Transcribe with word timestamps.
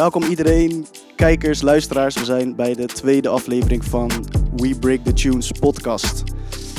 Welkom 0.00 0.22
iedereen, 0.22 0.86
kijkers, 1.16 1.62
luisteraars. 1.62 2.14
We 2.14 2.24
zijn 2.24 2.54
bij 2.54 2.74
de 2.74 2.86
tweede 2.86 3.28
aflevering 3.28 3.84
van 3.84 4.10
We 4.56 4.78
Break 4.78 5.04
the 5.04 5.12
Tunes 5.12 5.50
podcast. 5.50 6.22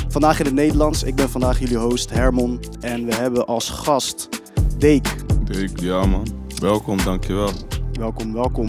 Vandaag 0.07 0.39
in 0.39 0.45
het 0.45 0.53
Nederlands. 0.53 1.03
Ik 1.03 1.15
ben 1.15 1.29
vandaag 1.29 1.59
jullie 1.59 1.77
host 1.77 2.09
Hermon. 2.09 2.59
En 2.79 3.05
we 3.05 3.15
hebben 3.15 3.47
als 3.47 3.69
gast 3.69 4.29
Dake. 4.77 5.09
Dake, 5.43 5.85
ja 5.85 6.05
man. 6.05 6.27
Welkom, 6.59 7.03
dankjewel. 7.03 7.51
Welkom, 7.93 8.33
welkom. 8.33 8.67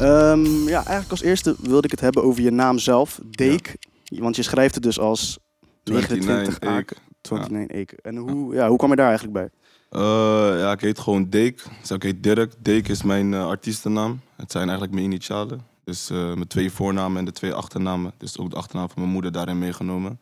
Ehm, 0.00 0.68
ja, 0.68 0.76
eigenlijk 0.76 1.10
als 1.10 1.22
eerste 1.22 1.56
wilde 1.60 1.84
ik 1.84 1.90
het 1.90 2.00
hebben 2.00 2.22
over 2.22 2.42
je 2.42 2.50
naam 2.50 2.78
zelf, 2.78 3.20
Dake. 3.30 3.78
Want 4.04 4.36
je 4.36 4.42
schrijft 4.42 4.74
het 4.74 4.82
dus 4.82 4.98
als 4.98 5.38
29 5.84 6.26
29 6.26 6.68
Aak. 6.68 6.92
29 7.22 7.76
Eke. 7.76 7.96
En 8.02 8.16
hoe, 8.16 8.54
ja, 8.54 8.68
hoe 8.68 8.78
kwam 8.78 8.90
je 8.90 8.96
daar 8.96 9.08
eigenlijk 9.08 9.38
bij? 9.38 9.50
Eh, 9.96 10.58
ja, 10.58 10.72
ik 10.72 10.80
heet 10.80 10.98
gewoon 10.98 11.30
Dake. 11.30 11.56
Dus 11.80 11.90
ik 11.90 12.02
heet 12.02 12.22
Dirk. 12.22 12.52
Dake 12.58 12.90
is 12.90 13.02
mijn 13.02 13.34
eh, 13.34 13.46
artiestennaam. 13.46 14.20
Het 14.36 14.50
zijn 14.52 14.64
eigenlijk 14.64 14.92
mijn 14.92 15.06
initialen. 15.06 15.66
Dus 15.84 16.10
eh, 16.10 16.16
mijn 16.16 16.46
twee 16.46 16.70
voornamen 16.70 17.18
en 17.18 17.24
de 17.24 17.32
twee 17.32 17.52
achternamen. 17.52 18.12
Dus 18.16 18.38
ook 18.38 18.50
de 18.50 18.56
achternaam 18.56 18.88
van 18.88 19.00
mijn 19.00 19.12
moeder 19.12 19.32
daarin 19.32 19.58
meegenomen. 19.58 20.20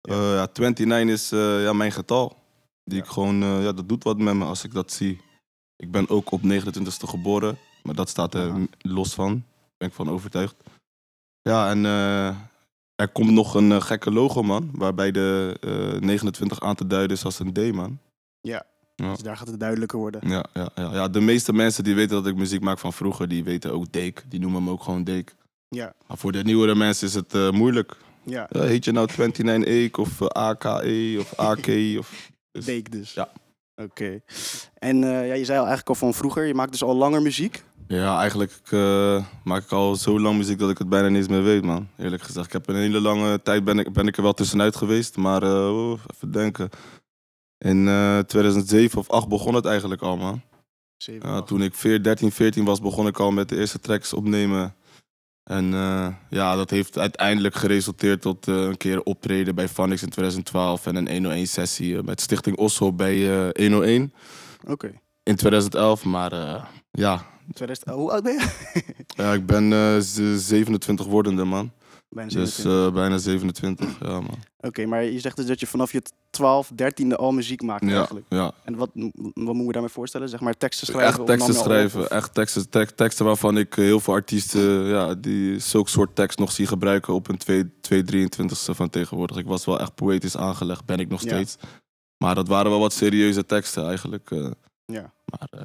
Ja. 0.00 0.14
Ja, 0.14 0.34
ja 0.34 0.48
29 0.52 1.14
is 1.14 1.28
ja, 1.64 1.72
mijn 1.72 1.92
getal. 1.92 2.36
Die 2.84 2.98
Ja. 2.98 3.04
ik 3.04 3.10
gewoon, 3.10 3.36
ja, 3.36 3.72
dat 3.72 3.88
doet 3.88 4.04
wat 4.04 4.18
met 4.18 4.34
me 4.34 4.44
als 4.44 4.64
ik 4.64 4.72
dat 4.72 4.92
zie. 4.92 5.20
Ik 5.76 5.90
ben 5.90 6.08
ook 6.08 6.30
op 6.30 6.40
29ste 6.42 7.08
geboren. 7.08 7.58
Maar 7.82 7.94
dat 7.94 8.08
staat 8.08 8.34
er 8.34 8.52
los 8.78 9.14
van. 9.14 9.32
Daar 9.32 9.74
ben 9.76 9.88
ik 9.88 9.94
van 9.94 10.10
overtuigd. 10.10 10.56
Ja, 11.42 11.70
en 11.70 11.84
er 12.94 13.08
komt 13.08 13.30
nog 13.30 13.54
een 13.54 13.82
gekke 13.82 14.10
logo, 14.10 14.42
man. 14.42 14.70
Waarbij 14.72 15.10
de 15.10 15.56
eh, 15.60 16.00
29 16.00 16.60
aan 16.60 16.74
te 16.74 16.86
duiden 16.86 17.16
is 17.16 17.24
als 17.24 17.38
een 17.38 17.52
D, 17.52 17.72
man. 17.72 17.98
Ja. 18.40 18.66
Dus 19.08 19.18
daar 19.22 19.36
gaat 19.36 19.46
het 19.48 19.60
duidelijker 19.60 19.98
worden. 19.98 20.20
Ja, 20.28 20.44
ja, 20.52 20.70
ja, 20.74 20.92
ja, 20.92 21.08
de 21.08 21.20
meeste 21.20 21.52
mensen 21.52 21.84
die 21.84 21.94
weten 21.94 22.16
dat 22.16 22.26
ik 22.26 22.36
muziek 22.36 22.60
maak 22.60 22.78
van 22.78 22.92
vroeger, 22.92 23.28
die 23.28 23.44
weten 23.44 23.72
ook 23.72 23.92
Dake. 23.92 24.22
Die 24.28 24.40
noemen 24.40 24.64
me 24.64 24.70
ook 24.70 24.82
gewoon 24.82 25.04
Dake. 25.04 25.32
Ja, 25.68 25.92
Maar 26.06 26.16
voor 26.18 26.32
de 26.32 26.42
nieuwere 26.44 26.74
mensen 26.74 27.06
is 27.06 27.14
het 27.14 27.34
eh, 27.34 27.50
moeilijk. 27.50 27.96
ja. 28.24 28.46
Ja, 28.50 28.62
heet 28.62 28.84
je 28.84 28.92
nou 28.92 29.06
29 29.16 29.84
Ake 29.86 30.00
of 30.00 30.20
eh, 30.20 30.26
AKE 30.26 31.16
of 31.20 31.34
AK? 31.50 31.66
Of... 31.98 32.30
Dus- 32.52 32.64
Dake 32.64 32.90
dus. 32.90 33.12
Ja. 33.12 33.28
Oké. 33.76 34.20
En 34.78 35.04
eh, 35.04 35.26
ja, 35.28 35.34
je 35.34 35.44
zei 35.44 35.58
al 35.58 35.66
eigenlijk 35.66 35.88
al 35.88 35.94
van 35.94 36.14
vroeger, 36.14 36.44
je 36.46 36.54
maakt 36.54 36.72
dus 36.72 36.82
al 36.82 36.94
langer 36.96 37.22
muziek. 37.22 37.64
Ja, 37.88 38.18
eigenlijk 38.20 38.52
eh, 38.70 39.24
maak 39.44 39.62
ik 39.62 39.70
al 39.72 39.96
zo 39.96 40.20
lang 40.20 40.36
muziek 40.36 40.58
dat 40.58 40.70
ik 40.70 40.78
het 40.78 40.88
bijna 40.88 41.08
niet 41.08 41.16
eens 41.16 41.28
meer 41.28 41.42
weet, 41.42 41.64
man. 41.64 41.88
Eerlijk 41.98 42.22
gezegd. 42.22 42.46
Ik 42.46 42.52
heb 42.52 42.68
een 42.68 42.74
hele 42.74 43.00
lange 43.00 43.42
tijd 43.42 43.64
ben 43.64 43.78
ik, 43.78 43.92
ben 43.92 44.06
ik 44.06 44.16
er 44.16 44.22
wel 44.22 44.32
tussenuit 44.32 44.76
geweest. 44.76 45.16
Maar 45.16 45.42
eh, 45.42 45.50
oh, 45.90 46.00
even 46.14 46.30
denken. 46.30 46.68
In 47.64 47.88
eh 47.88 48.18
2007 48.18 48.98
of 48.98 49.10
8 49.10 49.28
begon 49.28 49.54
het 49.54 49.64
eigenlijk 49.64 50.02
al, 50.02 50.16
man. 50.16 50.42
Zeven, 50.96 51.28
Ja, 51.28 51.36
acht. 51.36 51.46
toen 51.46 51.62
ik 51.62 51.74
14, 51.74 52.02
13, 52.02 52.32
14 52.32 52.64
was, 52.64 52.80
begon 52.80 53.06
ik 53.06 53.18
al 53.18 53.30
met 53.30 53.48
de 53.48 53.56
eerste 53.56 53.80
tracks 53.80 54.12
opnemen. 54.12 54.74
En 55.50 55.74
eh, 55.74 56.06
ja, 56.30 56.56
dat 56.56 56.70
heeft 56.70 56.98
uiteindelijk 56.98 57.54
geresulteerd 57.54 58.20
tot 58.22 58.48
eh, 58.48 58.54
een 58.54 58.76
keer 58.76 59.02
optreden 59.02 59.54
bij 59.54 59.68
Vanix 59.68 60.02
in 60.02 60.08
2012 60.08 60.86
en 60.86 60.96
een 60.96 61.46
101-sessie 61.46 62.02
met 62.02 62.20
Stichting 62.20 62.56
Oslo 62.56 62.92
bij 62.92 63.48
eh 63.52 63.64
101 63.64 64.12
Oké. 64.66 64.92
in 65.22 65.36
2011. 65.36 66.04
Maar 66.04 66.32
ja, 66.90 67.26
2000 67.52 67.90
hoe 67.90 68.10
oud 68.10 68.22
ben 68.22 68.32
je? 68.32 68.48
ja, 69.06 69.32
ik 69.32 69.46
ben 69.46 69.72
eh, 69.72 69.96
z- 69.98 70.46
27 70.46 71.06
wordende, 71.06 71.44
man. 71.44 71.72
Bijna 72.14 72.30
Dus 72.30 72.54
27. 72.54 72.86
eh, 72.88 72.94
bijna 72.94 73.18
27, 73.18 73.98
ja, 74.00 74.08
man. 74.20 74.38
Oké, 74.60 74.86
maar 74.86 75.04
je 75.04 75.20
zegt 75.20 75.36
dus 75.36 75.46
dat 75.46 75.60
je 75.60 75.66
vanaf 75.66 75.92
je 75.92 76.02
12, 76.30 76.70
13e 76.82 77.14
al 77.16 77.32
muziek 77.32 77.62
maakt 77.62 77.84
Ja, 77.84 77.96
eigenlijk. 77.96 78.26
ja. 78.28 78.52
En 78.64 78.74
wat, 78.76 78.90
wat 79.34 79.54
moet 79.54 79.66
je 79.66 79.72
daarmee 79.72 79.90
voorstellen? 79.90 80.28
Zeg 80.28 80.40
maar 80.40 80.56
teksten 80.56 80.86
schrijven? 80.86 81.18
Echt 81.18 81.26
teksten 81.26 81.56
op, 81.56 81.62
schrijven. 81.64 82.10
Echt 82.10 82.34
teksten, 82.34 82.68
tek- 82.70 82.90
teksten 82.90 83.24
waarvan 83.24 83.58
ik 83.58 83.74
heel 83.74 84.00
veel 84.00 84.14
artiesten 84.14 84.84
ja, 84.84 85.14
die 85.14 85.58
zulke 85.58 85.90
soort 85.90 86.14
tekst 86.16 86.38
nog 86.38 86.52
zie 86.52 86.66
gebruiken 86.66 87.14
op 87.14 87.28
een 87.28 87.38
223ste 87.38 88.74
van 88.74 88.90
tegenwoordig. 88.90 89.36
Ik 89.36 89.46
was 89.46 89.64
wel 89.64 89.80
echt 89.80 89.94
poëtisch 89.94 90.36
aangelegd, 90.36 90.84
ben 90.84 90.98
ik 90.98 91.08
nog 91.08 91.22
Ja. 91.22 91.28
steeds. 91.28 91.56
Maar 92.16 92.34
dat 92.34 92.48
waren 92.48 92.70
wel 92.70 92.80
wat 92.80 92.92
serieuze 92.92 93.46
teksten 93.46 93.86
eigenlijk. 93.86 94.30
eh. 94.30 94.50
Ja. 94.84 95.12
Maar 95.24 95.48
eh, 95.50 95.60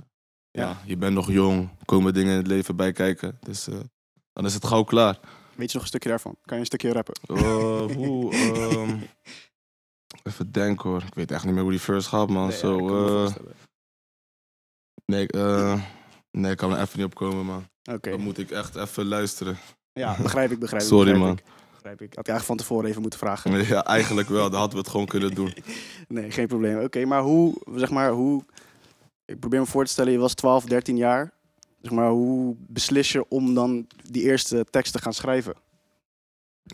Ja. 0.51 0.61
ja. 0.61 0.77
je 0.85 0.97
bent 0.97 1.13
nog 1.13 1.31
jong, 1.31 1.69
komen 1.85 2.13
dingen 2.13 2.31
in 2.31 2.37
het 2.37 2.47
leven 2.47 2.75
bij 2.75 2.91
kijken. 2.91 3.37
Dus 3.43 3.67
dan 4.33 4.45
is 4.45 4.53
het 4.53 4.65
gauw 4.65 4.83
klaar. 4.83 5.19
Weet 5.55 5.67
je 5.67 5.73
nog 5.73 5.81
een 5.81 5.87
stukje 5.87 6.09
daarvan? 6.09 6.35
Kan 6.45 6.53
je 6.55 6.59
een 6.59 6.65
stukje 6.65 6.91
rappen? 6.91 7.15
Eh, 7.27 7.95
hoe, 7.95 8.33
ehm, 8.33 8.97
even 10.23 10.51
denken 10.51 10.89
hoor. 10.89 11.03
Ik 11.03 11.13
weet 11.13 11.31
echt 11.31 11.43
niet 11.43 11.53
meer 11.53 11.61
hoe 11.61 11.71
die 11.71 11.79
first 11.79 12.07
gaat, 12.07 12.29
man. 12.29 12.47
Nee, 12.47 12.57
Zo, 12.57 13.25
eh, 13.25 13.33
nee, 15.05 15.27
eh, 15.27 15.81
nee, 16.31 16.51
ik 16.51 16.57
kan 16.57 16.71
er 16.71 16.81
even 16.81 16.97
niet 16.97 17.07
op 17.07 17.15
komen, 17.15 17.45
man. 17.45 17.67
Oké. 17.91 18.09
Dan 18.09 18.19
moet 18.19 18.37
ik 18.37 18.51
echt 18.51 18.75
even 18.75 19.05
luisteren. 19.05 19.57
Ja, 19.93 20.17
begrijp 20.21 20.51
ik, 20.51 20.59
begrijp 20.59 20.81
ik. 20.81 20.87
Sorry, 20.87 21.11
begrijp 21.11 21.27
man. 21.27 21.37
Ik. 21.37 21.43
Begrijp 21.73 22.01
ik. 22.01 22.15
Had 22.15 22.25
je 22.25 22.31
eigenlijk 22.31 22.45
van 22.45 22.57
tevoren 22.57 22.89
even 22.89 23.01
moeten 23.01 23.19
vragen. 23.19 23.65
Ja, 23.65 23.85
eigenlijk 23.85 24.29
wel. 24.29 24.49
Dan 24.49 24.59
hadden 24.59 24.77
we 24.77 24.83
het 24.83 24.91
gewoon 24.91 25.05
kunnen 25.05 25.33
doen. 25.35 25.53
Nee, 26.07 26.31
geen 26.31 26.47
probleem. 26.47 26.79
Oké, 26.83 27.05
maar 27.05 27.21
hoe, 27.21 27.61
zeg 27.75 27.89
maar, 27.89 28.11
hoe... 28.11 28.43
Ik 29.25 29.39
probeer 29.39 29.59
me 29.59 29.65
voor 29.65 29.85
te 29.85 29.91
stellen, 29.91 30.11
je 30.11 30.17
was 30.17 30.33
12, 30.33 30.65
13 30.65 30.97
jaar. 30.97 31.33
Zeg 31.85 31.93
maar, 31.93 32.09
hoe 32.09 32.55
beslis 32.59 33.11
je 33.11 33.27
om 33.29 33.53
dan 33.53 33.87
die 34.09 34.23
eerste 34.23 34.65
tekst 34.69 34.93
te 34.93 35.01
gaan 35.01 35.13
schrijven? 35.13 35.53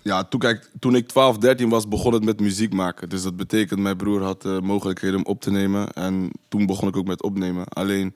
Ja, 0.04 0.24
toen, 0.24 0.40
kijk, 0.40 0.72
toen 0.80 0.96
ik 0.96 1.08
12, 1.08 1.38
13 1.38 1.70
was, 1.70 1.88
begon 1.88 2.14
het 2.14 2.24
met 2.24 2.40
muziek 2.40 2.74
maken. 2.74 3.10
Dus 3.10 3.24
dat 3.24 3.36
betekent, 3.36 3.80
mijn 3.80 3.98
broer 3.98 4.24
had 4.24 4.46
eh, 4.46 4.60
mogelijkheden 4.60 5.18
om 5.18 5.26
op 5.26 5.42
te 5.42 5.52
nemen. 5.52 5.94
En 5.94 6.32
toen 6.48 6.66
begon 6.66 6.88
ik 6.88 6.96
ook 6.96 7.08
met 7.08 7.24
opnemen. 7.24 7.68
Alleen, 7.68 8.16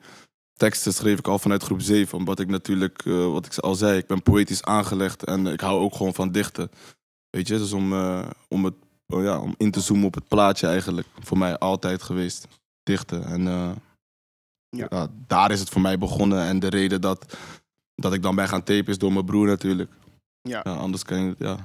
teksten 0.52 0.92
schreef 0.92 1.18
ik 1.18 1.28
al 1.28 1.38
vanuit 1.38 1.62
groep 1.62 1.80
7. 1.80 2.18
Omdat 2.18 2.40
ik 2.40 2.48
natuurlijk, 2.48 3.02
eh, 3.04 3.32
wat 3.32 3.46
ik 3.46 3.58
al 3.58 3.74
zei, 3.74 3.98
ik 3.98 4.06
ben 4.06 4.22
poëtisch 4.22 4.62
aangelegd. 4.62 5.24
En 5.24 5.46
ik 5.46 5.60
hou 5.60 5.80
ook 5.80 5.94
gewoon 5.94 6.14
van 6.14 6.32
dichten. 6.32 6.70
Weet 7.30 7.48
je, 7.48 7.58
dus 7.58 7.72
om, 7.72 7.92
eh, 7.92 8.28
om, 8.48 8.64
het, 8.64 8.74
oh 9.06 9.22
ja, 9.22 9.40
om 9.40 9.54
in 9.56 9.70
te 9.70 9.80
zoomen 9.80 10.06
op 10.06 10.14
het 10.14 10.28
plaatje 10.28 10.66
eigenlijk. 10.66 11.06
Voor 11.20 11.38
mij 11.38 11.58
altijd 11.58 12.02
geweest, 12.02 12.46
dichten. 12.82 13.24
En 13.24 13.46
Ja. 14.76 14.86
ja. 14.90 15.08
daar 15.26 15.50
is 15.50 15.60
het 15.60 15.68
voor 15.68 15.80
mij 15.80 15.98
begonnen. 15.98 16.42
En 16.44 16.58
de 16.58 16.68
reden 16.68 17.00
dat, 17.00 17.36
dat 17.94 18.12
ik 18.12 18.22
dan 18.22 18.34
bij 18.34 18.48
gaan 18.48 18.62
tapen 18.62 18.86
is 18.86 18.98
door 18.98 19.12
mijn 19.12 19.24
broer 19.24 19.46
natuurlijk. 19.46 19.90
Ja. 20.42 20.60
Ja, 20.64 20.74
anders 20.74 21.02
kan 21.02 21.20
je, 21.24 21.34
ja. 21.38 21.56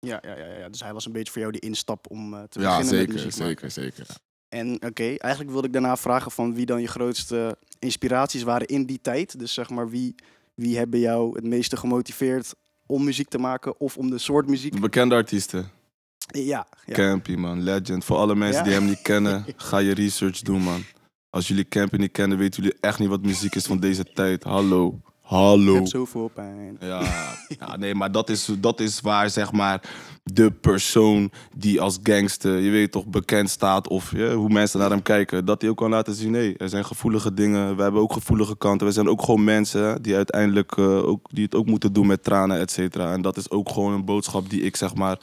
Ja, 0.00 0.20
ja, 0.22 0.36
ja, 0.36 0.58
ja. 0.58 0.68
Dus 0.68 0.82
hij 0.82 0.92
was 0.92 1.06
een 1.06 1.12
beetje 1.12 1.32
voor 1.32 1.40
jou 1.40 1.52
die 1.52 1.60
instap 1.60 2.06
om 2.10 2.34
eh, 2.34 2.42
te 2.42 2.60
Ja, 2.60 2.66
beginnen 2.66 2.94
zeker, 2.98 3.14
met 3.14 3.24
muziek 3.24 3.40
maken. 3.40 3.70
zeker, 3.72 3.96
zeker. 4.04 4.16
En 4.48 4.74
oké, 4.74 5.14
eigenlijk 5.14 5.50
wilde 5.52 5.66
ik 5.66 5.72
daarna 5.72 5.96
vragen 5.96 6.30
van 6.30 6.54
wie 6.54 6.66
dan 6.66 6.80
je 6.80 6.86
grootste 6.88 7.58
inspiraties 7.78 8.42
waren 8.42 8.66
in 8.66 8.86
die 8.86 9.00
tijd. 9.00 9.38
Dus 9.38 9.52
zeg 9.54 9.70
maar, 9.70 9.90
wie, 9.90 10.14
wie 10.54 10.76
hebben 10.76 11.00
jou 11.00 11.34
het 11.34 11.44
meeste 11.44 11.76
gemotiveerd 11.76 12.54
om 12.86 13.04
muziek 13.04 13.28
te 13.28 13.38
maken 13.38 13.80
of 13.80 13.96
om 13.96 14.10
de 14.10 14.18
soort 14.18 14.46
muziek? 14.48 14.80
Bekende 14.80 15.14
artiesten. 15.14 15.70
Ja, 16.26 16.66
ja. 16.86 16.94
Campy, 16.94 17.34
man. 17.34 17.62
Legend. 17.62 18.04
Voor 18.04 18.16
alle 18.16 18.34
mensen 18.34 18.58
Ja? 18.58 18.64
die 18.64 18.72
hem 18.78 18.84
niet 18.86 19.02
kennen, 19.02 19.44
ga 19.56 19.78
je 19.78 19.94
research 19.94 20.40
doen, 20.40 20.60
man. 20.62 20.82
Als 21.30 21.48
jullie 21.48 21.68
Campy 21.68 21.96
niet 21.96 22.12
kennen, 22.12 22.38
weten 22.38 22.62
jullie 22.62 22.78
echt 22.80 22.98
niet 22.98 23.08
wat 23.08 23.22
muziek 23.22 23.54
is 23.54 23.66
van 23.66 23.80
deze 23.80 24.04
tijd. 24.04 24.44
Hallo. 24.44 25.00
ik 25.04 25.12
Hallo. 25.20 25.74
heb 25.74 25.86
zoveel 25.86 26.28
pijn. 26.34 26.76
Ja, 26.80 27.02
ja, 27.58 27.76
nee, 27.76 27.94
maar 27.94 28.12
dat 28.12 28.30
is, 28.30 28.50
dat 28.58 28.80
is 28.80 29.00
waar, 29.00 29.30
zeg 29.30 29.52
maar, 29.52 29.82
de 30.24 30.50
persoon 30.50 31.30
die 31.56 31.80
als 31.80 31.98
gangster, 32.02 32.58
je 32.58 32.70
weet 32.70 32.92
toch, 32.92 33.06
bekend 33.06 33.50
staat. 33.50 33.88
Of 33.88 34.12
ja, 34.16 34.34
hoe 34.34 34.48
mensen 34.48 34.80
naar 34.80 34.90
hem 34.90 35.02
kijken. 35.02 35.44
Dat 35.44 35.60
hij 35.60 35.70
ook 35.70 35.76
kan 35.76 35.90
laten 35.90 36.14
zien, 36.14 36.34
hé, 36.34 36.52
er 36.56 36.68
zijn 36.68 36.84
gevoelige 36.84 37.34
dingen. 37.34 37.76
We 37.76 37.82
hebben 37.82 38.00
ook 38.00 38.12
gevoelige 38.12 38.56
kanten. 38.56 38.86
We 38.86 38.92
zijn 38.92 39.08
ook 39.08 39.22
gewoon 39.22 39.44
mensen 39.44 40.02
die 40.02 40.16
uiteindelijk 40.16 40.76
eh, 40.76 41.08
ook, 41.08 41.28
die 41.32 41.44
het 41.44 41.54
ook 41.54 41.66
moeten 41.66 41.92
doen 41.92 42.06
met 42.06 42.24
tranen, 42.24 42.58
et 42.58 42.70
cetera. 42.70 43.12
En 43.12 43.22
dat 43.22 43.36
is 43.36 43.50
ook 43.50 43.68
gewoon 43.70 43.92
een 43.92 44.04
boodschap 44.04 44.50
die 44.50 44.62
ik, 44.62 44.76
zeg 44.76 44.94
maar, 44.94 45.18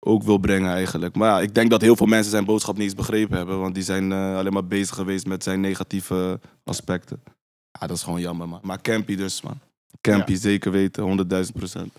ook 0.00 0.22
wil 0.22 0.38
brengen 0.38 0.70
eigenlijk. 0.72 1.14
Maar 1.16 1.28
ja, 1.28 1.40
ik 1.40 1.54
denk 1.54 1.70
dat 1.70 1.80
heel 1.80 1.96
veel 1.96 2.06
mensen 2.06 2.30
zijn 2.30 2.44
boodschap 2.44 2.74
niet 2.74 2.84
eens 2.84 2.94
begrepen 2.94 3.36
hebben. 3.36 3.60
Want 3.60 3.74
die 3.74 3.82
zijn 3.82 4.12
eh, 4.12 4.36
alleen 4.36 4.52
maar 4.52 4.66
bezig 4.66 4.94
geweest 4.94 5.26
met 5.26 5.42
zijn 5.42 5.60
negatieve 5.60 6.40
aspecten. 6.64 7.22
Ja, 7.80 7.86
dat 7.86 7.96
is 7.96 8.02
gewoon 8.02 8.20
jammer, 8.20 8.48
man. 8.48 8.60
Maar 8.62 8.80
Campy 8.80 9.16
dus, 9.16 9.42
man. 9.42 9.58
Campy, 10.00 10.34
zeker 10.34 10.70
weten, 10.70 11.28
100.000 11.44 11.52
procent. 11.52 11.92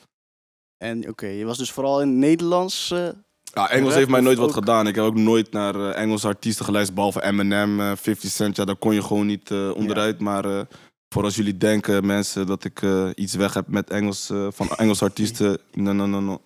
En 0.77 1.09
oké, 1.09 1.27
je 1.27 1.45
was 1.45 1.57
dus 1.57 1.71
vooral 1.71 2.01
in 2.01 2.07
het 2.07 2.17
Nederlands. 2.17 2.91
eh, 2.91 3.07
Ja, 3.53 3.69
Engels 3.69 3.87
Rap 3.89 3.97
heeft 3.97 4.09
mij 4.09 4.21
nooit 4.21 4.37
wat 4.37 4.53
gedaan. 4.53 4.87
Ik 4.87 4.95
heb 4.95 5.03
ook 5.03 5.15
nooit 5.17 5.51
naar 5.51 5.75
eh, 5.75 6.01
Engelse 6.01 6.27
artiesten 6.27 6.65
geluisterd, 6.65 6.95
behalve 6.95 7.23
Eminem, 7.23 7.79
eh 7.79 7.91
50 7.95 8.31
Cent. 8.31 8.55
Ja, 8.55 8.65
daar 8.65 8.75
kon 8.75 8.93
je 8.93 9.03
gewoon 9.03 9.25
niet 9.25 9.51
onderuit. 9.51 10.19
Maar 10.19 10.65
voor 11.09 11.23
als 11.23 11.35
jullie 11.35 11.57
denken, 11.57 12.05
mensen, 12.05 12.45
dat 12.47 12.63
ik 12.63 12.81
iets 13.15 13.33
weg 13.33 13.53
heb 13.53 13.67
met 13.67 13.89
Engels, 13.89 14.29
van 14.49 14.69
Engelse 14.69 15.03
artiesten. 15.03 15.57
Nee, 15.73 15.93
nee, 15.93 16.07
nee, 16.07 16.21
nee. 16.21 16.37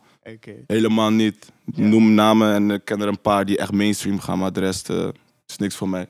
Helemaal 0.67 1.09
niet. 1.09 1.51
Ja. 1.65 1.83
Noem 1.87 2.13
namen 2.13 2.53
en 2.53 2.71
ik 2.71 2.85
ken 2.85 3.01
er 3.01 3.07
een 3.07 3.21
paar 3.21 3.45
die 3.45 3.57
echt 3.57 3.71
mainstream 3.71 4.19
gaan, 4.19 4.39
maar 4.39 4.53
de 4.53 4.59
rest 4.59 4.89
eh, 4.89 5.07
is 5.47 5.57
niks 5.57 5.75
voor 5.75 5.89
mij. 5.89 6.07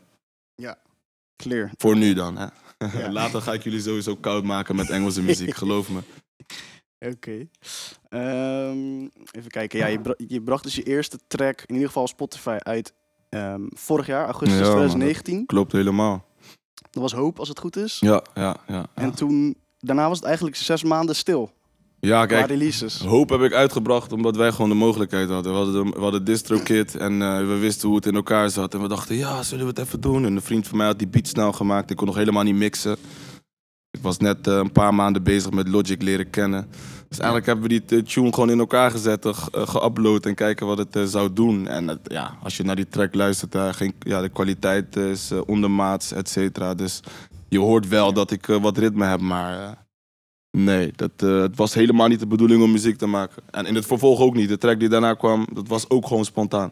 Clear. 1.38 1.72
Voor 1.78 1.98
nu 1.98 2.14
dan, 2.14 2.38
hè. 2.38 2.46
Ja. 3.00 3.12
Later 3.22 3.42
ga 3.42 3.54
ik 3.54 3.64
jullie 3.64 3.82
sowieso 3.82 4.16
koud 4.16 4.44
maken 4.44 4.76
met 4.76 4.90
Engelse 4.90 5.22
muziek, 5.22 5.54
geloof 5.64 5.90
me. 5.90 6.00
Oké. 7.00 7.48
Ehm, 8.10 9.02
even 9.32 9.50
kijken. 9.50 9.80
Ja, 9.80 9.88
je, 9.88 10.16
je 10.28 10.42
bracht 10.42 10.64
dus 10.64 10.76
je 10.76 10.84
eerste 10.84 11.20
track, 11.28 11.62
in 11.66 11.74
ieder 11.74 11.88
geval 11.88 12.08
Spotify, 12.08 12.58
uit 12.60 12.94
ehm, 13.30 13.62
vorig 13.70 14.06
jaar, 14.06 14.26
augustus 14.26 14.60
Ja, 14.60 14.64
man, 14.64 14.72
dat- 14.74 14.80
2019. 14.80 15.46
Klopt 15.46 15.72
helemaal. 15.72 16.26
Dat 16.92 17.02
was 17.02 17.14
Hoop, 17.14 17.40
als 17.40 17.50
het 17.50 17.60
goed 17.60 17.76
is. 17.76 18.00
Ja, 18.00 18.24
ja, 18.34 18.58
ja. 18.68 18.86
En 18.94 19.16
toen, 19.16 19.58
daarna 19.80 20.08
was 20.08 20.18
het 20.18 20.26
eigenlijk 20.26 20.56
zes 20.56 20.84
maanden 20.84 21.16
stil. 21.16 21.52
Ja, 22.00 22.26
kijk, 22.26 22.48
releases. 22.48 23.00
Hoop 23.00 23.30
heb 23.30 23.42
ik 23.42 23.54
uitgebracht 23.54 24.12
omdat 24.12 24.36
wij 24.36 24.52
gewoon 24.52 24.70
de 24.70 24.76
mogelijkheid 24.76 25.30
hadden. 25.30 25.52
We 25.52 25.58
hadden, 25.58 25.94
we 25.94 26.00
hadden 26.00 26.24
DistroKit 26.24 26.96
en 26.96 27.22
eh, 27.22 27.38
we 27.38 27.58
wisten 27.58 27.88
hoe 27.88 27.98
het 27.98 28.06
in 28.06 28.16
elkaar 28.16 28.50
zat. 28.50 28.74
En 28.74 28.82
we 28.82 28.88
dachten, 28.88 29.16
ja, 29.16 29.44
zullen 29.44 29.64
we 29.66 29.70
het 29.70 29.80
even 29.80 30.02
doen? 30.02 30.26
En 30.26 30.36
een 30.36 30.42
vriend 30.42 30.68
van 30.68 30.78
mij 30.78 30.88
had 30.88 31.00
die 31.00 31.08
beat 31.08 31.28
snel 31.28 31.52
gemaakt. 31.52 31.90
Ik 31.92 31.96
kon 31.98 32.06
nog 32.08 32.16
helemaal 32.16 32.44
niet 32.44 32.56
mixen. 32.56 32.98
Ik 33.92 34.02
was 34.02 34.18
net 34.18 34.48
eh, 34.48 34.54
een 34.56 34.72
paar 34.72 34.94
maanden 34.94 35.24
bezig 35.24 35.52
met 35.52 35.68
Logic 35.68 36.02
leren 36.02 36.30
kennen. 36.30 36.68
Dus 37.10 37.18
eigenlijk 37.18 37.46
hebben 37.46 37.70
we 37.70 37.80
die 37.88 37.98
eh, 38.00 38.06
tune 38.06 38.34
gewoon 38.34 38.50
in 38.50 38.60
elkaar 38.60 38.92
gezet, 38.92 39.26
ge- 39.28 39.52
eh, 39.52 39.68
geüpload 39.76 40.26
en 40.26 40.36
kijken 40.36 40.68
wat 40.68 40.78
het 40.78 41.10
zou 41.10 41.34
doen. 41.34 41.68
En 41.68 41.88
het- 41.88 42.00
ja, 42.04 42.38
als 42.44 42.58
je 42.58 42.64
naar 42.64 42.76
die 42.76 42.88
track 42.88 43.14
luistert, 43.16 43.56
geen, 43.76 43.94
ja, 44.00 44.22
de 44.22 44.30
kwaliteit 44.30 44.96
is 44.96 45.32
ondermaats, 45.46 46.12
et 46.12 46.30
cetera. 46.30 46.74
Dus 46.74 47.00
je 47.50 47.60
hoort 47.60 47.88
wel 47.88 48.14
dat 48.14 48.32
ik 48.32 48.46
wat 48.46 48.78
ritme 48.78 49.06
heb, 49.06 49.20
maar... 49.20 49.84
Nee, 50.58 50.92
dat, 50.96 51.12
eh, 51.18 51.42
het 51.42 51.56
was 51.56 51.74
helemaal 51.74 52.08
niet 52.08 52.20
de 52.20 52.28
bedoeling 52.28 52.64
om 52.64 52.72
muziek 52.72 52.98
te 52.98 53.06
maken. 53.06 53.44
En 53.52 53.66
in 53.66 53.76
het 53.76 53.86
vervolg 53.86 54.20
ook 54.20 54.36
niet. 54.36 54.50
De 54.50 54.58
track 54.58 54.80
die 54.80 54.90
daarna 54.90 55.14
kwam, 55.14 55.48
dat 55.54 55.68
was 55.68 55.90
ook 55.90 56.08
gewoon 56.08 56.26
spontaan. 56.26 56.72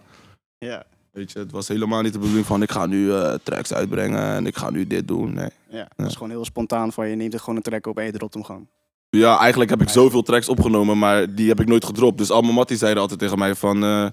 Ja. 0.57 0.83
Weet 1.12 1.31
je, 1.31 1.39
het 1.39 1.51
was 1.51 1.68
helemaal 1.68 2.01
niet 2.01 2.13
de 2.13 2.19
bedoeling 2.19 2.45
van 2.45 2.62
ik 2.62 2.71
ga 2.71 2.85
nu 2.85 3.13
eh, 3.13 3.33
tracks 3.44 3.74
uitbrengen 3.74 4.21
en 4.21 4.45
ik 4.45 4.56
ga 4.56 4.69
nu 4.69 4.88
dit 4.88 5.07
doen. 5.07 5.33
Nee. 5.33 5.50
Ja, 5.69 5.88
dat 5.95 6.07
is 6.07 6.13
gewoon 6.13 6.30
heel 6.30 6.45
spontaan 6.45 6.91
van 6.91 7.07
je 7.07 7.15
neemt 7.15 7.33
er 7.33 7.39
gewoon 7.39 7.56
een 7.56 7.62
track 7.62 7.88
op 7.88 7.97
en 7.97 8.06
je 8.06 8.12
dropt 8.12 8.33
hem 8.33 8.44
gewoon. 8.44 8.68
Ja, 9.09 9.39
eigenlijk 9.39 9.69
heb 9.69 9.81
ik 9.81 9.89
zoveel 9.89 10.21
tracks 10.21 10.50
opgenomen, 10.50 10.97
maar 10.97 11.35
die 11.35 11.47
heb 11.47 11.59
ik 11.59 11.68
nooit 11.68 11.85
gedropt. 11.85 12.18
Dus 12.18 12.31
allemaal 12.31 12.53
Mattie 12.53 12.77
zeiden 12.77 13.01
altijd 13.01 13.19
tegen 13.19 13.38
mij 13.38 13.56
van... 13.56 13.83
eh, 13.83 14.07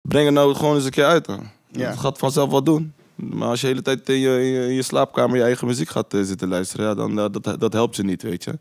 breng 0.00 0.24
het 0.24 0.34
nou 0.34 0.54
gewoon 0.54 0.74
eens 0.74 0.84
een 0.84 0.90
keer 0.90 1.04
uit. 1.04 1.24
Dan. 1.24 1.50
Ja. 1.70 1.88
Het 1.88 1.98
gaat 1.98 2.18
vanzelf 2.18 2.50
wat 2.50 2.66
doen. 2.66 2.92
Maar 3.14 3.48
als 3.48 3.60
je 3.60 3.66
de 3.66 3.72
hele 3.72 3.82
tijd 3.82 4.08
in 4.08 4.18
je, 4.18 4.66
in 4.68 4.74
je, 4.74 4.82
slaapkamer 4.82 5.36
je 5.36 5.42
eigen 5.42 5.66
muziek 5.66 5.88
gaat 5.88 6.14
zitten 6.22 6.48
luisteren... 6.48 6.86
Ja, 6.86 6.94
dan 6.94 7.14
dat, 7.14 7.60
dat 7.60 7.72
helpt 7.72 7.96
je 7.96 8.02
niet, 8.02 8.22
weet 8.22 8.44
je. 8.44 8.58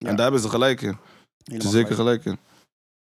Ja. 0.00 0.08
En 0.08 0.14
daar 0.16 0.24
hebben 0.24 0.40
ze 0.40 0.48
gelijk 0.48 0.82
in. 0.82 0.96
Ze 1.44 1.68
zeker 1.68 1.94
gelijk. 1.94 2.22
gelijk 2.22 2.24
in. 2.24 2.38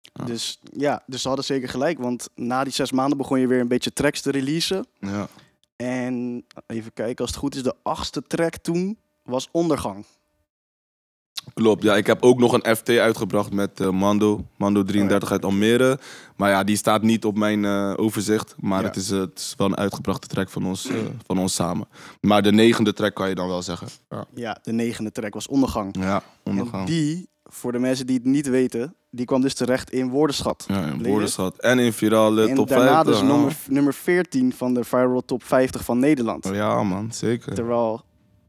Ja. 0.02 0.24
Dus 0.24 0.58
ja, 0.72 1.02
dus 1.06 1.22
ze 1.22 1.26
hadden 1.26 1.46
zeker 1.46 1.68
gelijk, 1.68 1.98
want 1.98 2.28
na 2.34 2.64
die 2.64 2.72
zes 2.72 2.92
maanden 2.92 3.18
begon 3.18 3.40
je 3.40 3.46
weer 3.46 3.60
een 3.60 3.68
beetje 3.68 3.92
tracks 3.92 4.20
te 4.20 4.30
releasen. 4.30 4.86
Ja. 5.00 5.28
En 5.76 6.44
even 6.66 6.92
kijken, 6.92 7.24
als 7.24 7.30
het 7.30 7.38
goed 7.38 7.54
is, 7.54 7.62
de 7.62 7.74
achtste 7.82 8.22
track 8.22 8.56
toen 8.56 8.98
was 9.22 9.48
Ondergang. 9.50 10.04
Klopt, 11.54 11.82
ja. 11.82 11.96
Ik 11.96 12.06
heb 12.06 12.22
ook 12.22 12.38
nog 12.38 12.52
een 12.52 12.76
FT 12.76 12.88
uitgebracht 12.88 13.52
met 13.52 13.80
eh, 13.80 13.90
Mando. 13.90 14.44
Mando 14.56 14.82
33 14.82 15.30
uit 15.30 15.44
Almere. 15.44 15.98
Maar 16.36 16.50
ja, 16.50 16.64
die 16.64 16.76
staat 16.76 17.02
niet 17.02 17.24
op 17.24 17.36
mijn 17.38 17.64
eh, 17.64 17.92
overzicht. 17.96 18.54
Maar 18.60 18.80
Ja. 18.80 18.86
het, 18.86 18.96
is, 18.96 19.10
eh, 19.10 19.18
het 19.18 19.38
is 19.38 19.54
wel 19.56 19.66
een 19.66 19.76
uitgebrachte 19.76 20.26
track 20.26 20.48
van 20.48 20.66
ons, 20.66 20.88
van 21.26 21.38
ons 21.38 21.54
samen. 21.54 21.88
Maar 22.20 22.42
de 22.42 22.52
negende 22.52 22.92
track 22.92 23.14
kan 23.14 23.28
je 23.28 23.34
dan 23.34 23.48
wel 23.48 23.62
zeggen. 23.62 23.88
Ja, 24.08 24.24
Ja, 24.34 24.58
de 24.62 24.72
negende 24.72 25.12
track 25.12 25.34
was 25.34 25.46
Ondergang. 25.48 25.96
ja 25.98 26.14
En 26.42 26.50
ondergang. 26.50 26.86
die, 26.86 27.28
voor 27.44 27.72
de 27.72 27.78
mensen 27.78 28.06
die 28.06 28.16
het 28.16 28.24
niet 28.24 28.48
weten, 28.48 28.94
die 29.10 29.26
kwam 29.26 29.40
dus 29.40 29.54
terecht 29.54 29.90
in 29.90 30.08
Woordenschat. 30.10 30.64
Ja, 30.68 30.84
in 30.86 31.02
woordenschat. 31.02 31.58
En 31.60 31.78
in 31.78 31.92
virale 31.92 32.48
en 32.48 32.54
top 32.54 32.68
daarna 32.68 32.84
50. 33.04 33.12
dus 33.12 33.20
ja. 33.20 33.26
nummer, 33.34 33.56
nummer 33.68 33.94
14 33.94 34.52
van 34.52 34.74
de 34.74 34.84
Viral 34.84 35.24
Top 35.24 35.42
50 35.44 35.84
van 35.84 35.98
Nederland. 35.98 36.48
Ja, 36.52 36.82
man, 36.82 37.12
zeker. 37.12 37.54
Terwijl 37.54 38.02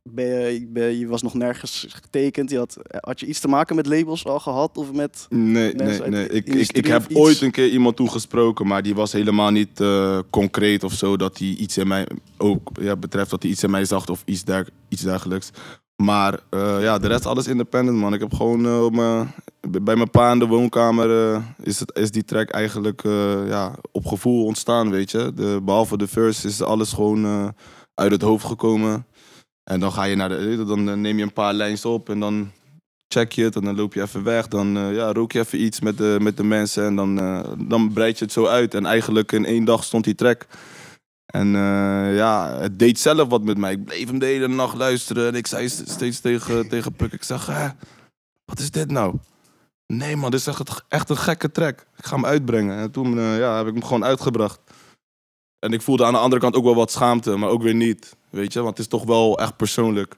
ben 0.09 0.25
je, 0.25 0.67
ben, 0.67 0.97
je 0.97 1.07
was 1.07 1.21
nog 1.21 1.33
nergens 1.33 1.85
getekend. 1.89 2.49
Je 2.49 2.57
had, 2.57 2.77
had 2.99 3.19
je 3.19 3.25
iets 3.25 3.39
te 3.39 3.47
maken 3.47 3.75
met 3.75 3.85
labels 3.85 4.25
al 4.25 4.39
gehad? 4.39 4.77
Of 4.77 4.91
met... 4.91 5.25
Nee, 5.29 5.73
nee, 5.73 5.99
nee. 5.99 6.29
Ik, 6.29 6.47
ik, 6.47 6.71
ik 6.71 6.87
heb 6.87 7.07
iets? 7.09 7.19
ooit 7.19 7.41
een 7.41 7.51
keer 7.51 7.69
iemand 7.69 7.95
toegesproken, 7.95 8.67
maar 8.67 8.83
die 8.83 8.95
was 8.95 9.11
helemaal 9.11 9.51
niet 9.51 9.79
eh, 9.81 10.19
concreet 10.29 10.83
of 10.83 10.93
zo. 10.93 11.17
Dat 11.17 11.37
hij 11.37 11.47
iets 11.47 11.77
in 11.77 11.87
mij 11.87 12.07
ook 12.37 12.69
ja, 12.81 12.95
betreft, 12.95 13.29
dat 13.29 13.41
hij 13.41 13.51
iets 13.51 13.63
in 13.63 13.71
mij 13.71 13.85
zag 13.85 14.07
of 14.07 14.21
iets, 14.25 14.43
der, 14.43 14.67
iets 14.89 15.01
dergelijks. 15.01 15.49
Maar 15.95 16.39
eh, 16.49 16.77
ja, 16.81 16.97
de 16.97 17.07
rest 17.07 17.25
alles 17.25 17.47
independent, 17.47 17.97
man. 17.97 18.13
Ik 18.13 18.19
heb 18.19 18.33
gewoon 18.33 18.65
eh, 18.65 18.89
mijn- 18.89 19.33
bij 19.81 19.95
mijn 19.95 20.09
pa 20.09 20.31
in 20.31 20.39
de 20.39 20.45
woonkamer 20.47 21.41
is, 21.61 21.79
het, 21.79 21.97
is 21.97 22.11
die 22.11 22.23
track 22.23 22.49
eigenlijk 22.49 23.01
ja, 23.47 23.75
op 23.91 24.05
gevoel 24.05 24.45
ontstaan, 24.45 24.89
weet 24.91 25.11
je. 25.11 25.31
De, 25.35 25.59
behalve 25.63 25.97
de 25.97 26.07
verse 26.07 26.47
is 26.47 26.61
alles 26.61 26.93
gewoon 26.93 27.53
uit 27.95 28.11
het 28.11 28.21
hoofd 28.21 28.45
gekomen. 28.45 29.05
En 29.65 29.79
dan 29.79 29.91
ga 29.91 30.03
je 30.03 30.15
naar 30.15 30.29
de, 30.29 30.63
dan 30.67 30.89
eh, 30.89 30.95
neem 30.95 31.17
je 31.17 31.23
een 31.23 31.33
paar 31.33 31.53
lijns 31.53 31.85
op 31.85 32.09
en 32.09 32.19
dan 32.19 32.51
check 33.07 33.31
je 33.31 33.43
het 33.43 33.55
en 33.55 33.63
dan 33.63 33.75
loop 33.75 33.93
je 33.93 34.01
even 34.01 34.23
weg. 34.23 34.47
Dan 34.47 34.77
eh, 34.77 34.95
ja, 34.95 35.11
rook 35.13 35.31
je 35.31 35.39
even 35.39 35.63
iets 35.63 35.79
met 35.79 35.97
de, 35.97 36.17
met 36.21 36.37
de 36.37 36.43
mensen 36.43 36.85
en 36.85 36.95
dan, 36.95 37.19
eh, 37.19 37.51
dan 37.57 37.93
breid 37.93 38.17
je 38.17 38.23
het 38.23 38.33
zo 38.33 38.45
uit. 38.45 38.73
En 38.73 38.85
eigenlijk 38.85 39.31
in 39.31 39.45
één 39.45 39.65
dag 39.65 39.83
stond 39.83 40.03
die 40.03 40.15
track. 40.15 40.45
En 41.25 41.55
eh, 41.55 42.15
ja, 42.15 42.57
het 42.59 42.79
deed 42.79 42.99
zelf 42.99 43.27
wat 43.29 43.43
met 43.43 43.57
mij. 43.57 43.71
Ik 43.71 43.85
bleef 43.85 44.07
hem 44.07 44.19
de 44.19 44.25
hele 44.25 44.47
nacht 44.47 44.77
luisteren 44.77 45.27
en 45.27 45.35
ik 45.35 45.47
zei 45.47 45.69
st- 45.69 45.89
steeds 45.89 46.19
tegen, 46.19 46.67
tegen 46.69 46.93
Puk, 46.93 47.13
ik 47.13 47.23
zeg, 47.23 47.45
wat 48.45 48.59
is 48.59 48.71
dit 48.71 48.91
nou? 48.91 49.15
Nee 49.87 50.15
man, 50.15 50.31
dit 50.31 50.39
is 50.39 50.47
echt, 50.87 51.09
een 51.09 51.17
gekke 51.17 51.51
track. 51.51 51.85
Ik 51.97 52.05
ga 52.05 52.15
hem 52.15 52.25
uitbrengen. 52.25 52.77
En 52.77 52.91
toen 52.91 53.17
eh, 53.17 53.37
ja, 53.37 53.57
heb 53.57 53.67
ik 53.67 53.73
hem 53.73 53.83
gewoon 53.83 54.03
uitgebracht. 54.03 54.59
En 55.65 55.73
ik 55.73 55.81
voelde 55.81 56.05
aan 56.05 56.13
de 56.13 56.19
andere 56.19 56.41
kant 56.41 56.55
ook 56.55 56.63
wel 56.63 56.75
wat 56.75 56.91
schaamte, 56.91 57.35
maar 57.35 57.49
ook 57.49 57.61
weer 57.61 57.75
niet. 57.75 58.15
Weet 58.29 58.53
je, 58.53 58.59
want 58.59 58.69
het 58.77 58.79
is 58.79 58.87
toch 58.87 59.03
wel 59.03 59.39
echt 59.39 59.55
persoonlijk. 59.57 60.15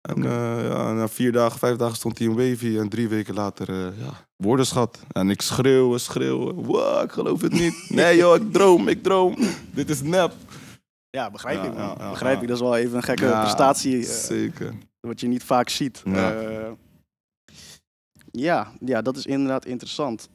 En 0.00 0.24
eh, 0.24 0.68
ja, 0.68 0.92
na 0.92 1.08
vier 1.08 1.32
dagen, 1.32 1.58
vijf 1.58 1.76
dagen 1.76 1.96
stond 1.96 2.18
hij 2.18 2.26
in 2.26 2.36
Wavy. 2.36 2.78
En 2.78 2.88
drie 2.88 3.08
weken 3.08 3.34
later, 3.34 3.68
eh 3.68 3.98
ja, 4.04 4.12
woordenschat. 4.36 4.98
En 5.12 5.30
ik 5.30 5.42
schreeuwen, 5.42 6.00
schreeuwen. 6.00 6.54
Wow, 6.54 7.04
ik 7.04 7.10
geloof 7.12 7.40
het 7.40 7.52
niet. 7.52 7.86
Nee 8.00 8.16
joh, 8.16 8.36
ik 8.36 8.52
droom, 8.52 8.88
ik 8.88 9.02
droom. 9.02 9.36
Dit 9.72 9.90
is 9.90 10.02
nep. 10.02 10.32
Ja, 11.10 11.30
begrijp 11.30 11.62
Ja, 11.62 11.70
ik. 11.70 11.74
ja, 11.76 11.94
ja, 11.98 12.10
begrijp 12.10 12.42
ik. 12.42 12.48
Dat 12.48 12.56
is 12.56 12.62
wel 12.62 12.76
even 12.76 12.96
een 12.96 13.02
gekke 13.02 13.26
prestatie. 13.40 13.98
eh, 14.06 14.12
Zeker. 14.12 14.74
wat 15.00 15.20
je 15.20 15.26
niet 15.28 15.44
vaak 15.44 15.68
ziet. 15.68 16.02
Ja. 16.04 16.34
Ja, 18.32 18.72
ja, 18.80 19.02
dat 19.02 19.16
is 19.16 19.26
inderdaad 19.26 19.64
interessant. 19.64 20.28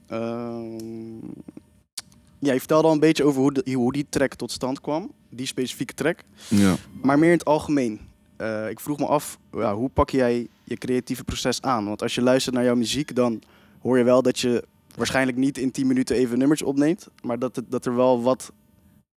Ja, 2.45 2.53
je 2.53 2.59
vertelde 2.59 2.87
al 2.87 2.93
een 2.93 2.99
beetje 2.99 3.23
over 3.23 3.41
hoe, 3.41 3.53
de- 3.53 3.73
hoe 3.73 3.91
die 3.93 4.05
track 4.09 4.33
tot 4.35 4.51
stand 4.51 4.81
kwam. 4.81 5.11
Die 5.29 5.45
specifieke 5.45 5.93
track. 5.93 6.19
Ja. 6.47 6.75
Maar 7.01 7.19
meer 7.19 7.31
in 7.31 7.37
het 7.37 7.45
algemeen. 7.45 7.99
Eh, 8.37 8.69
ik 8.69 8.79
vroeg 8.79 8.97
me 8.99 9.05
af, 9.05 9.37
ja, 9.51 9.75
hoe 9.75 9.89
pak 9.89 10.09
jij 10.09 10.47
je 10.63 10.75
creatieve 10.77 11.23
proces 11.23 11.61
aan? 11.61 11.85
Want 11.85 12.01
als 12.01 12.15
je 12.15 12.21
luistert 12.21 12.55
naar 12.55 12.63
jouw 12.63 12.75
muziek, 12.75 13.15
dan 13.15 13.41
hoor 13.81 13.97
je 13.97 14.03
wel 14.03 14.21
dat 14.21 14.39
je 14.39 14.63
waarschijnlijk 14.95 15.37
niet 15.37 15.57
in 15.57 15.71
10 15.71 15.87
minuten 15.87 16.15
even 16.15 16.37
nummers 16.37 16.61
opneemt. 16.61 17.07
Maar 17.21 17.39
dat, 17.39 17.55
het, 17.55 17.65
dat 17.71 17.85
er 17.85 17.95
wel 17.95 18.21
wat, 18.21 18.51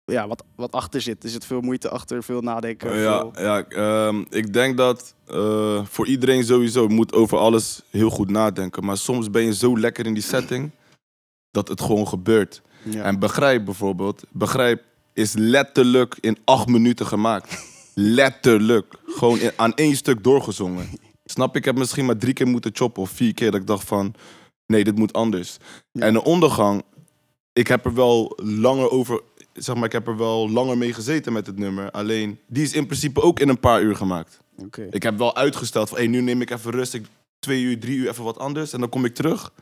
ja, 0.04 0.28
wat, 0.28 0.44
wat 0.56 0.72
achter 0.72 1.00
zit. 1.00 1.24
Er 1.24 1.30
zit 1.30 1.44
veel 1.44 1.60
moeite 1.60 1.88
achter, 1.88 2.22
veel 2.22 2.40
nadenken. 2.40 2.98
Ja, 2.98 3.18
veel- 3.20 3.32
ja 3.42 3.64
ehm, 3.68 4.24
ik 4.30 4.52
denk 4.52 4.76
dat 4.76 5.14
eh, 5.26 5.84
voor 5.86 6.06
iedereen 6.06 6.44
sowieso 6.44 6.88
moet 6.88 7.12
over 7.12 7.38
alles 7.38 7.82
heel 7.90 8.10
goed 8.10 8.30
nadenken. 8.30 8.84
Maar 8.84 8.96
soms 8.96 9.30
ben 9.30 9.42
je 9.42 9.54
zo 9.54 9.78
lekker 9.78 10.06
in 10.06 10.14
die 10.14 10.22
setting 10.22 10.70
dat 11.50 11.68
het 11.68 11.80
gewoon 11.80 12.08
gebeurt. 12.08 12.62
Ja. 12.90 13.02
En 13.02 13.18
begrijp 13.18 13.64
bijvoorbeeld, 13.64 14.22
begrijp 14.30 14.82
is 15.12 15.32
letterlijk 15.34 16.16
in 16.20 16.38
acht 16.44 16.66
minuten 16.66 17.06
gemaakt. 17.06 17.64
letterlijk. 17.94 18.94
Gewoon 19.06 19.38
in- 19.38 19.52
aan 19.56 19.74
één 19.74 19.96
stuk 19.96 20.24
doorgezongen. 20.24 20.88
Snap 21.24 21.52
je? 21.52 21.58
Ik 21.58 21.64
heb 21.64 21.76
misschien 21.76 22.04
maar 22.06 22.16
drie 22.16 22.32
keer 22.32 22.46
moeten 22.46 22.70
choppen 22.74 23.02
of 23.02 23.10
vier 23.10 23.34
keer 23.34 23.50
dat 23.50 23.60
ik 23.60 23.66
dacht 23.66 23.84
van, 23.84 24.14
nee, 24.66 24.84
dit 24.84 24.96
moet 24.98 25.12
anders. 25.12 25.56
Ja. 25.92 26.02
En 26.02 26.12
de 26.12 26.24
ondergang, 26.24 26.82
ik 27.52 27.66
heb 27.68 27.84
er 27.84 27.94
wel 27.94 28.38
langer 28.42 28.90
over, 28.90 29.20
zeg 29.52 29.74
maar, 29.74 29.84
ik 29.84 29.92
heb 29.92 30.06
er 30.08 30.16
wel 30.16 30.50
langer 30.50 30.78
mee 30.78 30.92
gezeten 30.92 31.32
met 31.32 31.46
het 31.46 31.58
nummer. 31.58 31.90
Alleen, 31.90 32.38
die 32.46 32.62
is 32.62 32.72
in 32.72 32.86
principe 32.86 33.22
ook 33.22 33.40
in 33.40 33.48
een 33.48 33.60
paar 33.60 33.82
uur 33.82 33.96
gemaakt. 33.96 34.40
Ik 34.90 35.02
heb 35.02 35.18
wel 35.18 35.36
uitgesteld 35.36 35.88
van, 35.88 35.98
hey, 35.98 36.06
nu 36.06 36.20
neem 36.20 36.40
ik 36.40 36.50
even 36.50 36.70
rust, 36.70 36.94
ik, 36.94 37.06
twee 37.38 37.62
uur, 37.62 37.80
drie 37.80 37.96
uur 37.96 38.08
even 38.08 38.24
wat 38.24 38.38
anders 38.38 38.72
en 38.72 38.80
dan 38.80 38.88
kom 38.88 39.04
ik 39.04 39.14
terug. 39.14 39.52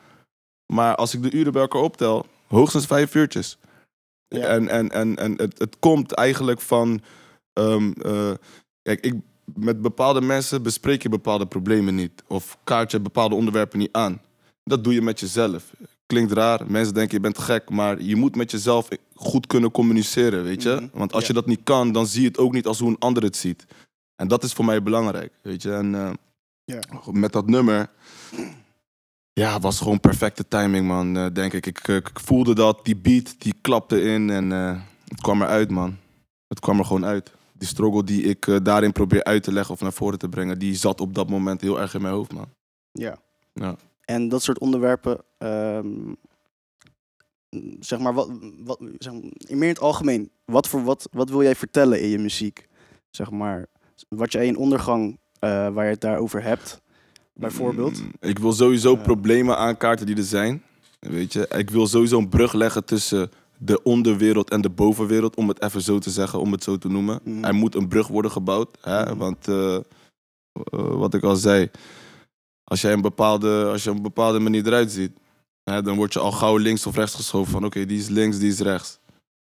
Maar 0.73 0.95
als 0.95 1.13
ik 1.13 1.23
de 1.23 1.31
uren 1.31 1.51
bij 1.51 1.61
elkaar 1.61 1.81
optel, 1.81 2.25
hoogstens 2.47 2.85
vijf 2.85 3.15
uurtjes. 3.15 3.57
Ja. 4.27 4.41
En, 4.47 4.67
en, 4.67 4.91
en, 4.91 5.15
en 5.17 5.33
het, 5.37 5.59
het 5.59 5.79
komt 5.79 6.11
eigenlijk 6.11 6.61
van. 6.61 7.01
ehm, 7.53 7.91
eh, 7.91 8.31
kijk, 8.81 8.99
ik, 9.05 9.13
met 9.55 9.81
bepaalde 9.81 10.21
mensen 10.21 10.63
bespreek 10.63 11.01
je 11.03 11.09
bepaalde 11.09 11.45
problemen 11.47 11.95
niet. 11.95 12.23
Of 12.27 12.57
kaart 12.63 12.91
je 12.91 12.99
bepaalde 12.99 13.35
onderwerpen 13.35 13.79
niet 13.79 13.91
aan. 13.93 14.21
Dat 14.63 14.83
doe 14.83 14.93
je 14.93 15.01
met 15.01 15.19
jezelf. 15.19 15.73
Klinkt 16.05 16.31
raar, 16.31 16.71
mensen 16.71 16.93
denken 16.93 17.15
je 17.15 17.21
bent 17.21 17.37
gek, 17.37 17.69
maar 17.69 18.01
je 18.01 18.15
moet 18.15 18.35
met 18.35 18.51
jezelf 18.51 18.87
goed 19.13 19.47
kunnen 19.47 19.71
communiceren, 19.71 20.43
weet 20.43 20.63
je? 20.63 20.69
Mhm. 20.73 20.87
Want 20.97 21.13
als 21.13 21.21
Ja. 21.21 21.27
je 21.27 21.33
dat 21.33 21.45
niet 21.45 21.63
kan, 21.63 21.91
dan 21.91 22.07
zie 22.07 22.21
je 22.21 22.27
het 22.27 22.37
ook 22.37 22.53
niet 22.53 22.67
als 22.67 22.79
hoe 22.79 22.89
een 22.89 22.99
ander 22.99 23.23
het 23.23 23.35
ziet. 23.37 23.65
En 24.15 24.27
dat 24.27 24.43
is 24.43 24.53
voor 24.53 24.65
mij 24.65 24.83
belangrijk, 24.83 25.33
weet 25.41 25.61
je? 25.61 25.73
En 25.73 25.95
eh, 25.95 26.11
Ja. 26.65 26.79
met 27.11 27.31
dat 27.31 27.47
nummer, 27.47 27.89
ja, 29.35 29.53
het 29.53 29.63
was 29.63 29.79
gewoon 29.79 29.99
perfecte 29.99 30.47
timing, 30.47 30.87
man, 30.87 31.17
eh, 31.17 31.25
denk 31.33 31.53
ik. 31.53 31.65
Ik, 31.65 31.87
ik. 31.87 32.09
ik 32.09 32.19
voelde 32.19 32.55
dat, 32.55 32.85
die 32.85 32.95
beat, 32.95 33.35
die 33.37 33.53
klapte 33.61 34.01
in 34.01 34.29
en 34.29 34.51
eh, 34.51 34.81
het 35.07 35.21
kwam 35.21 35.41
eruit, 35.41 35.71
man. 35.71 35.97
Het 36.47 36.59
kwam 36.59 36.79
er 36.79 36.85
gewoon 36.85 37.05
uit. 37.05 37.33
Die 37.53 37.67
struggle 37.67 38.03
die 38.03 38.23
ik 38.23 38.47
eh, 38.47 38.55
daarin 38.63 38.91
probeer 38.91 39.23
uit 39.23 39.43
te 39.43 39.51
leggen 39.51 39.73
of 39.73 39.81
naar 39.81 39.93
voren 39.93 40.19
te 40.19 40.29
brengen, 40.29 40.59
die 40.59 40.75
zat 40.75 41.01
op 41.01 41.13
dat 41.13 41.29
moment 41.29 41.61
heel 41.61 41.79
erg 41.79 41.93
in 41.93 42.01
mijn 42.01 42.13
hoofd, 42.13 42.33
man. 42.33 42.49
Ja. 42.91 43.17
Ja. 43.53 43.75
En 44.05 44.29
dat 44.29 44.43
soort 44.43 44.59
onderwerpen, 44.59 45.23
ehm, 45.37 46.13
zeg 47.79 47.99
maar, 47.99 48.13
wat, 48.13 48.29
wat, 48.63 48.79
zeg 48.97 49.13
maar, 49.13 49.21
in 49.21 49.57
meer 49.57 49.67
in 49.67 49.73
het 49.73 49.79
algemeen, 49.79 50.31
wat, 50.45 50.67
voor, 50.67 50.83
wat, 50.83 51.07
wat 51.11 51.29
wil 51.29 51.43
jij 51.43 51.55
vertellen 51.55 52.01
in 52.01 52.09
je 52.09 52.19
muziek? 52.19 52.67
Zeg 53.09 53.31
maar, 53.31 53.65
Wat 54.09 54.31
jij 54.31 54.45
in 54.45 54.57
ondergang, 54.57 55.19
eh, 55.39 55.49
waar 55.69 55.85
je 55.85 55.91
het 55.91 56.01
daarover 56.01 56.43
hebt, 56.43 56.81
bijvoorbeeld. 57.39 58.01
Mm, 58.01 58.11
Ik 58.19 58.39
wil 58.39 58.53
sowieso 58.53 58.95
problemen 58.95 59.57
aankaarten 59.57 60.05
die 60.05 60.15
er 60.17 60.23
zijn. 60.23 60.63
Weet 60.99 61.33
je, 61.33 61.47
ik 61.57 61.69
wil 61.69 61.87
sowieso 61.87 62.17
een 62.17 62.29
brug 62.29 62.53
leggen 62.53 62.85
tussen 62.85 63.31
de 63.57 63.83
onderwereld 63.83 64.49
en 64.49 64.61
de 64.61 64.69
bovenwereld, 64.69 65.35
om 65.35 65.47
het 65.47 65.61
even 65.61 65.81
zo 65.81 65.99
te 65.99 66.09
zeggen, 66.09 66.39
om 66.39 66.51
het 66.51 66.63
zo 66.63 66.77
te 66.77 66.87
noemen. 66.87 67.19
Mhm. 67.23 67.43
Er 67.43 67.53
moet 67.53 67.75
een 67.75 67.87
brug 67.87 68.07
worden 68.07 68.31
gebouwd, 68.31 68.77
hè? 68.81 69.03
Mhm. 69.05 69.17
want 69.17 69.47
eh, 69.47 69.75
eh, 69.75 69.81
wat 70.71 71.13
ik 71.13 71.23
al 71.23 71.35
zei, 71.35 71.69
als 72.63 72.81
jij 72.81 72.93
een 72.93 73.01
bepaalde, 73.01 73.65
als 73.71 73.83
je 73.83 73.89
op 73.89 73.95
een 73.95 74.01
bepaalde 74.01 74.39
manier 74.39 74.65
eruit 74.67 74.91
ziet, 74.91 75.11
hè, 75.63 75.81
dan 75.81 75.95
word 75.95 76.13
je 76.13 76.19
al 76.19 76.31
gauw 76.31 76.57
links 76.57 76.85
of 76.87 76.95
rechts 76.95 77.15
geschoven 77.15 77.51
van 77.51 77.65
oké, 77.65 77.85
die 77.85 77.97
is 77.99 78.07
links, 78.07 78.37
die 78.37 78.49
is 78.51 78.59
rechts. 78.59 78.99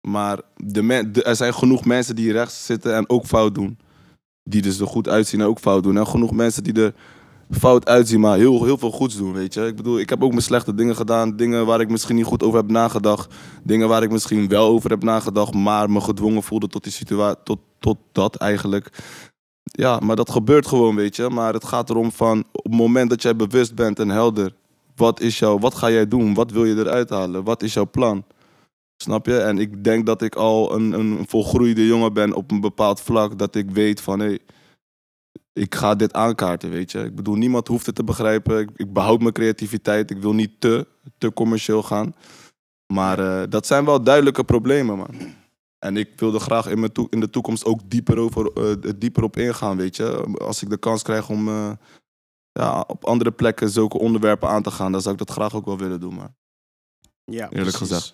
Maar 0.07 0.39
de 0.55 0.81
men- 0.81 1.11
de- 1.13 1.23
er 1.23 1.35
zijn 1.35 1.53
genoeg 1.53 1.85
mensen 1.85 2.15
die 2.15 2.31
rechts 2.31 2.65
zitten 2.65 2.95
en 2.95 3.09
ook 3.09 3.25
fout 3.25 3.55
doen. 3.55 3.77
Die 4.43 4.61
dus 4.61 4.79
er 4.79 4.87
goed 4.87 5.07
uitzien 5.07 5.41
en 5.41 5.47
ook 5.47 5.59
fout 5.59 5.83
doen. 5.83 5.97
En 5.97 6.07
genoeg 6.07 6.31
mensen 6.31 6.63
die 6.63 6.73
er 6.73 6.93
fout 7.51 7.87
uitzien, 7.87 8.19
maar 8.19 8.37
heel, 8.37 8.63
heel 8.63 8.77
veel 8.77 8.91
goeds 8.91 9.17
doen, 9.17 9.33
weet 9.33 9.53
je. 9.53 9.65
Ik 9.65 9.75
bedoel, 9.75 9.99
ik 9.99 10.09
heb 10.09 10.23
ook 10.23 10.29
mijn 10.29 10.41
slechte 10.41 10.73
dingen 10.73 10.95
gedaan. 10.95 11.35
Dingen 11.35 11.65
waar 11.65 11.81
ik 11.81 11.89
misschien 11.89 12.15
niet 12.15 12.25
goed 12.25 12.43
over 12.43 12.57
heb 12.57 12.69
nagedacht. 12.69 13.33
Dingen 13.63 13.87
waar 13.87 14.03
ik 14.03 14.11
misschien 14.11 14.47
wel 14.47 14.67
over 14.67 14.89
heb 14.89 15.03
nagedacht, 15.03 15.53
maar 15.53 15.89
me 15.89 16.01
gedwongen 16.01 16.43
voelde 16.43 16.67
tot 16.67 16.83
die 16.83 16.91
situatie, 16.91 17.43
tot, 17.43 17.59
tot 17.79 17.97
dat 18.11 18.35
eigenlijk. 18.35 18.89
Ja, 19.63 19.99
maar 19.99 20.15
dat 20.15 20.29
gebeurt 20.29 20.67
gewoon, 20.67 20.95
weet 20.95 21.15
je. 21.15 21.29
Maar 21.29 21.53
het 21.53 21.65
gaat 21.65 21.89
erom 21.89 22.11
van, 22.11 22.43
op 22.51 22.63
het 22.63 22.73
moment 22.73 23.09
dat 23.09 23.21
jij 23.21 23.35
bewust 23.35 23.75
bent 23.75 23.99
en 23.99 24.09
helder, 24.09 24.55
wat 24.95 25.19
is 25.19 25.39
jouw, 25.39 25.59
wat 25.59 25.75
ga 25.75 25.91
jij 25.91 26.07
doen? 26.07 26.33
Wat 26.33 26.51
wil 26.51 26.65
je 26.65 26.75
eruit 26.75 27.09
halen? 27.09 27.43
Wat 27.43 27.63
is 27.63 27.73
jouw 27.73 27.89
plan? 27.89 28.23
Snap 28.97 29.25
je? 29.25 29.37
En 29.37 29.57
ik 29.57 29.83
denk 29.83 30.05
dat 30.05 30.21
ik 30.21 30.35
al 30.35 30.75
een, 30.75 30.91
een 30.91 31.25
volgroeide 31.27 31.85
jongen 31.85 32.13
ben 32.13 32.33
op 32.33 32.51
een 32.51 32.61
bepaald 32.61 33.01
vlak. 33.01 33.37
Dat 33.37 33.55
ik 33.55 33.71
weet 33.71 34.01
van, 34.01 34.19
hé, 34.19 34.25
hey, 34.25 34.39
ik 35.53 35.75
ga 35.75 35.95
dit 35.95 36.13
aankaarten, 36.13 36.69
weet 36.69 36.91
je. 36.91 36.99
Ik 36.99 37.15
bedoel, 37.15 37.35
niemand 37.35 37.67
hoeft 37.67 37.85
het 37.85 37.95
te 37.95 38.03
begrijpen. 38.03 38.59
Ik, 38.59 38.69
ik 38.75 38.93
behoud 38.93 39.19
mijn 39.19 39.33
creativiteit. 39.33 40.11
Ik 40.11 40.17
wil 40.17 40.33
niet 40.33 40.61
te, 40.61 40.87
te 41.17 41.33
commercieel 41.33 41.83
gaan. 41.83 42.15
Maar 42.93 43.19
eh, 43.19 43.49
dat 43.49 43.67
zijn 43.67 43.85
wel 43.85 44.03
duidelijke 44.03 44.43
problemen, 44.43 44.97
man. 44.97 45.15
En 45.79 45.97
ik 45.97 46.19
wil 46.19 46.33
er 46.33 46.39
graag 46.39 46.67
in, 46.67 46.79
mijn 46.79 46.91
in 47.09 47.19
de 47.19 47.29
toekomst 47.29 47.65
ook 47.65 47.89
dieper, 47.89 48.17
over, 48.17 48.53
eh, 48.53 48.91
dieper 48.97 49.23
op 49.23 49.37
ingaan, 49.37 49.77
weet 49.77 49.95
je. 49.95 50.35
Als 50.37 50.61
ik 50.61 50.69
de 50.69 50.77
kans 50.77 51.01
krijg 51.01 51.29
om 51.29 51.47
eh, 51.47 51.71
ja, 52.51 52.83
op 52.87 53.05
andere 53.05 53.31
plekken 53.31 53.69
zulke 53.69 53.99
onderwerpen 53.99 54.49
aan 54.49 54.63
te 54.63 54.71
gaan, 54.71 54.91
dan 54.91 55.01
zou 55.01 55.13
ik 55.13 55.25
dat 55.25 55.35
graag 55.35 55.55
ook 55.55 55.65
wel 55.65 55.77
willen 55.77 55.99
doen, 55.99 56.13
man. 56.13 56.35
Ja, 57.23 57.49
Eerlijk 57.49 57.77
precies. 57.77 57.77
gezegd. 57.77 58.13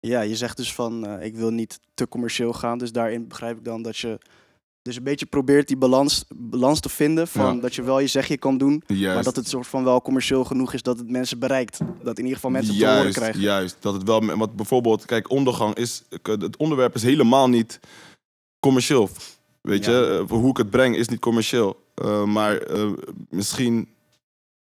Ja, 0.00 0.20
je 0.20 0.36
zegt 0.36 0.56
dus 0.56 0.74
van, 0.74 1.20
ik 1.20 1.36
wil 1.36 1.50
niet 1.50 1.80
te 1.94 2.08
commercieel 2.08 2.52
gaan. 2.52 2.78
Dus 2.78 2.92
daarin 2.92 3.28
begrijp 3.28 3.56
ik 3.58 3.64
dan 3.64 3.82
dat 3.82 3.96
je 3.96 4.18
dus 4.84 4.96
een 4.96 5.02
beetje 5.02 5.26
probeert 5.26 5.68
die 5.68 5.76
balans, 5.76 6.24
balans 6.34 6.80
te 6.80 6.88
vinden. 6.88 7.28
Van 7.28 7.54
Ja. 7.54 7.60
dat 7.60 7.74
je 7.74 7.82
wel 7.82 7.98
je 8.00 8.06
zegje 8.06 8.36
kan 8.38 8.58
doen, 8.58 8.82
Juist. 8.86 9.14
maar 9.14 9.24
dat 9.24 9.36
het 9.36 9.48
soort 9.48 9.66
van 9.66 9.84
wel 9.84 10.02
commercieel 10.02 10.44
genoeg 10.44 10.72
is 10.72 10.82
dat 10.82 10.98
het 10.98 11.10
mensen 11.10 11.38
bereikt. 11.38 11.78
Dat 12.02 12.16
in 12.18 12.22
ieder 12.22 12.34
geval 12.34 12.50
mensen 12.50 12.70
het 12.72 12.80
te 12.80 12.86
juist, 12.86 12.98
horen 12.98 13.14
krijgen. 13.14 13.40
Juist, 13.40 13.76
dat 13.80 13.94
het 13.94 14.02
wel... 14.02 14.36
Want 14.36 14.56
bijvoorbeeld, 14.56 15.04
kijk, 15.04 15.30
ondergang 15.30 15.74
is... 15.74 16.02
Het 16.22 16.56
onderwerp 16.56 16.94
is 16.94 17.02
helemaal 17.02 17.48
niet 17.48 17.80
commercieel. 18.60 19.08
Weet 19.60 19.84
Ja. 19.84 19.90
je, 19.92 20.24
Eh, 20.28 20.30
hoe 20.38 20.50
ik 20.50 20.56
het 20.56 20.70
breng 20.70 20.96
is 20.96 21.08
niet 21.08 21.20
commercieel. 21.20 21.80
Eh, 21.94 22.24
maar 22.24 22.56
eh, 22.56 22.90
misschien 23.30 23.88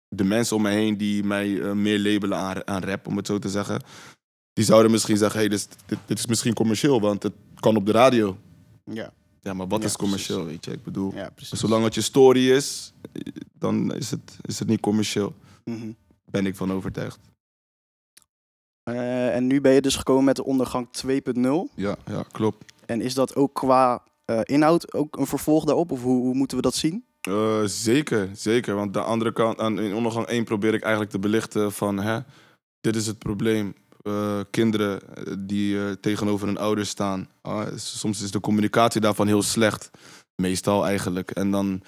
de 0.08 0.24
mensen 0.24 0.56
om 0.56 0.62
me 0.62 0.70
heen 0.70 0.96
die 0.96 1.24
mij 1.24 1.48
meer 1.74 1.98
labelen 1.98 2.38
aan, 2.38 2.66
aan 2.66 2.82
rap, 2.84 3.06
om 3.06 3.16
het 3.16 3.26
zo 3.26 3.38
te 3.38 3.48
zeggen... 3.48 3.82
Die 4.52 4.64
zouden 4.66 4.90
misschien 4.90 5.16
zeggen, 5.16 5.40
hey, 5.40 5.48
dit, 5.48 5.68
dit, 5.86 5.98
dit 6.06 6.18
is 6.18 6.26
misschien 6.26 6.54
commercieel, 6.54 7.00
want 7.00 7.22
het 7.22 7.32
kan 7.60 7.76
op 7.76 7.86
de 7.86 7.92
radio. 7.92 8.36
Ja, 8.84 9.12
Ja, 9.40 9.52
maar 9.54 9.68
wat 9.68 9.80
Ja, 9.80 9.86
is 9.86 9.96
commercieel, 9.96 10.44
weet 10.44 10.64
je? 10.64 10.72
Ik 10.72 10.82
bedoel, 10.82 11.14
ja 11.14 11.30
zolang 11.36 11.84
het 11.84 11.94
je 11.94 12.00
story 12.00 12.50
is, 12.50 12.92
dan 13.52 13.94
is 13.94 14.10
het, 14.10 14.36
is 14.40 14.58
het 14.58 14.68
niet 14.68 14.80
commercieel. 14.80 15.34
Mhm. 15.64 15.92
Ben 16.30 16.46
ik 16.46 16.56
van 16.56 16.72
overtuigd. 16.72 17.18
Eh, 18.82 19.34
en 19.34 19.46
nu 19.46 19.60
ben 19.60 19.72
je 19.72 19.80
dus 19.80 19.96
gekomen 19.96 20.24
met 20.24 20.36
de 20.36 20.44
ondergang 20.44 20.88
2.0. 20.90 21.70
Ja, 21.74 21.96
ja, 22.06 22.24
klopt. 22.30 22.72
En 22.86 23.00
is 23.00 23.14
dat 23.14 23.34
ook 23.36 23.54
qua 23.54 24.02
eh, 24.24 24.40
inhoud 24.42 24.94
ook 24.94 25.16
een 25.16 25.26
vervolg 25.26 25.64
daarop? 25.64 25.90
Of 25.90 26.02
hoe, 26.02 26.22
hoe 26.22 26.34
moeten 26.34 26.56
we 26.56 26.62
dat 26.62 26.74
zien? 26.74 27.04
Eh, 27.20 27.62
zeker, 27.64 28.30
zeker. 28.32 28.74
Want 28.74 28.92
de 28.92 29.00
andere 29.00 29.32
kant, 29.32 29.60
aan, 29.60 29.80
in 29.80 29.94
ondergang 29.94 30.26
1 30.26 30.44
probeer 30.44 30.74
ik 30.74 30.82
eigenlijk 30.82 31.10
te 31.10 31.18
belichten 31.18 31.72
van... 31.72 31.98
Hè, 31.98 32.20
dit 32.80 32.96
is 32.96 33.06
het 33.06 33.18
probleem. 33.18 33.74
Eh, 34.02 34.40
kinderen 34.50 35.00
eh, 35.14 35.32
die 35.38 35.78
eh, 35.78 35.92
tegenover 36.00 36.46
hun 36.46 36.58
ouders 36.58 36.88
staan. 36.88 37.28
Ah, 37.40 37.66
soms 37.76 38.22
is 38.22 38.30
de 38.30 38.40
communicatie 38.40 39.00
daarvan 39.00 39.26
heel 39.26 39.42
slecht. 39.42 39.90
Meestal 40.34 40.86
eigenlijk. 40.86 41.30
En 41.30 41.50
dan 41.50 41.82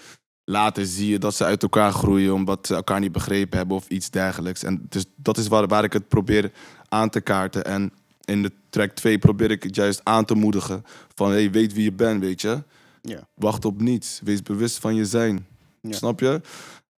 later 0.44 0.86
zie 0.86 1.10
je 1.10 1.18
dat 1.18 1.34
ze 1.34 1.44
uit 1.44 1.62
elkaar 1.62 1.92
groeien... 1.92 2.34
omdat 2.34 2.66
ze 2.66 2.74
elkaar 2.74 3.00
niet 3.00 3.12
begrepen 3.12 3.58
hebben 3.58 3.76
of 3.76 3.88
iets 3.88 4.10
dergelijks. 4.10 4.62
En 4.62 4.86
dus 4.88 5.04
dat 5.16 5.38
is 5.38 5.48
waar, 5.48 5.66
waar 5.66 5.84
ik 5.84 5.92
het 5.92 6.08
probeer 6.08 6.52
aan 6.88 7.10
te 7.10 7.20
kaarten. 7.20 7.64
En 7.64 7.92
in 8.24 8.42
de 8.42 8.52
track 8.70 8.90
2 8.90 9.18
probeer 9.18 9.50
ik 9.50 9.62
het 9.62 9.74
juist 9.74 10.00
aan 10.04 10.24
te 10.24 10.34
moedigen. 10.34 10.84
Van, 11.14 11.30
hey, 11.30 11.50
weet 11.50 11.72
wie 11.72 11.84
je 11.84 11.92
bent, 11.92 12.20
weet 12.20 12.40
je. 12.40 12.62
Ja. 13.02 13.28
Wacht 13.34 13.64
op 13.64 13.80
niets. 13.80 14.20
Wees 14.24 14.42
bewust 14.42 14.78
van 14.78 14.94
je 14.94 15.04
zijn. 15.04 15.46
Ja. 15.80 15.92
Snap 15.92 16.20
je? 16.20 16.40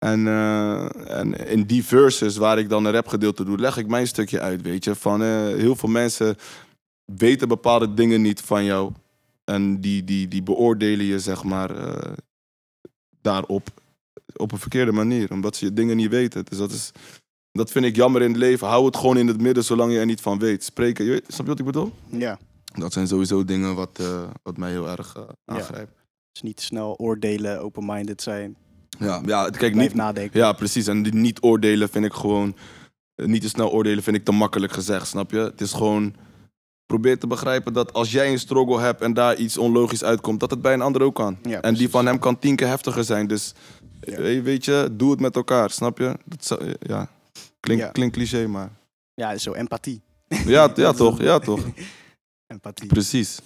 En, 0.05 0.27
eh, 0.27 1.17
en 1.19 1.47
in 1.47 1.63
die 1.63 1.83
verses 1.85 2.37
waar 2.37 2.59
ik 2.59 2.69
dan 2.69 2.85
een 2.85 2.91
rapgedeelte 2.91 3.43
doe, 3.43 3.57
leg 3.57 3.77
ik 3.77 3.87
mijn 3.87 4.07
stukje 4.07 4.39
uit, 4.39 4.61
weet 4.61 4.83
je. 4.83 4.95
Van 4.95 5.21
eh, 5.21 5.27
heel 5.45 5.75
veel 5.75 5.89
mensen 5.89 6.35
weten 7.05 7.47
bepaalde 7.47 7.93
dingen 7.93 8.21
niet 8.21 8.41
van 8.41 8.63
jou. 8.63 8.91
En 9.43 9.81
die, 9.81 10.03
die, 10.03 10.27
die 10.27 10.43
beoordelen 10.43 11.05
je, 11.05 11.19
zeg 11.19 11.43
maar, 11.43 11.75
eh, 11.75 12.13
daarop 13.21 13.69
op 14.35 14.51
een 14.51 14.57
verkeerde 14.59 14.91
manier. 14.91 15.31
Omdat 15.31 15.55
ze 15.55 15.65
je 15.65 15.73
dingen 15.73 15.97
niet 15.97 16.09
weten. 16.09 16.45
Dus 16.45 16.57
dat, 16.57 16.71
is, 16.71 16.91
dat 17.51 17.71
vind 17.71 17.85
ik 17.85 17.95
jammer 17.95 18.21
in 18.21 18.29
het 18.29 18.37
leven. 18.39 18.67
Hou 18.67 18.85
het 18.85 18.97
gewoon 18.97 19.17
in 19.17 19.27
het 19.27 19.41
midden 19.41 19.63
zolang 19.63 19.91
je 19.93 19.99
er 19.99 20.05
niet 20.05 20.21
van 20.21 20.39
weet. 20.39 20.63
Spreken, 20.63 21.05
je 21.05 21.23
snap 21.27 21.39
je 21.45 21.51
wat 21.51 21.59
ik 21.59 21.65
bedoel? 21.65 21.91
Ja, 22.09 22.39
Dat 22.63 22.93
zijn 22.93 23.07
sowieso 23.07 23.45
dingen 23.45 23.75
wat, 23.75 23.99
wat 24.43 24.57
mij 24.57 24.71
heel 24.71 24.89
erg 24.89 25.13
Ja. 25.15 25.27
aangrijpt. 25.45 25.91
dus 26.31 26.41
niet 26.41 26.61
snel 26.61 26.95
oordelen, 26.97 27.61
open-minded 27.61 28.21
zijn. 28.21 28.55
Ja, 29.01 29.21
ja, 29.25 29.49
kijk, 29.49 29.75
niet, 29.75 29.93
nadenken. 29.93 30.39
Ja, 30.39 30.53
precies. 30.53 30.87
En 30.87 31.03
die 31.03 31.13
niet 31.13 31.41
oordelen 31.41 31.89
vind 31.89 32.05
ik 32.05 32.13
gewoon... 32.13 32.55
eh, 33.15 33.25
Niet 33.25 33.41
te 33.41 33.49
snel 33.49 33.71
oordelen 33.71 34.03
vind 34.03 34.15
ik 34.15 34.25
te 34.25 34.31
makkelijk 34.31 34.73
gezegd, 34.73 35.07
snap 35.07 35.31
je? 35.31 35.37
Het 35.37 35.61
is 35.61 35.73
gewoon... 35.73 36.15
Probeer 36.85 37.19
te 37.19 37.27
begrijpen 37.27 37.73
dat 37.73 37.93
als 37.93 38.11
jij 38.11 38.31
een 38.31 38.39
struggle 38.39 38.79
hebt 38.79 39.01
en 39.01 39.13
daar 39.13 39.35
iets 39.35 39.57
onlogisch 39.57 40.03
uitkomt, 40.03 40.39
dat 40.39 40.49
het 40.51 40.61
bij 40.61 40.73
een 40.73 40.81
ander 40.81 41.01
ook 41.01 41.15
kan. 41.15 41.37
Ja, 41.43 41.61
en 41.61 41.73
die 41.73 41.89
van 41.89 42.05
hem 42.05 42.19
kan 42.19 42.39
tien 42.39 42.55
keer 42.55 42.67
heftiger 42.67 43.03
zijn. 43.03 43.27
Dus 43.27 43.53
Ja. 44.01 44.17
eh, 44.17 44.41
weet 44.41 44.65
je, 44.65 44.89
doe 44.91 45.11
het 45.11 45.19
met 45.19 45.35
elkaar, 45.35 45.69
snap 45.69 45.97
je? 45.97 46.17
Dat 46.25 46.45
zou- 46.45 46.61
eh, 46.65 46.71
ja. 46.79 47.09
Klinkt 47.59 47.83
Ja. 47.83 47.89
klinkt 47.91 48.15
cliché, 48.15 48.47
maar... 48.47 48.69
Ja, 49.13 49.37
zo 49.37 49.53
empathie. 49.53 50.01
Ja, 50.45 50.71
ja 50.75 50.91
toch, 50.93 51.21
ja 51.21 51.39
toch. 51.39 51.65
Empathie. 52.47 52.87
Precies. 52.87 53.39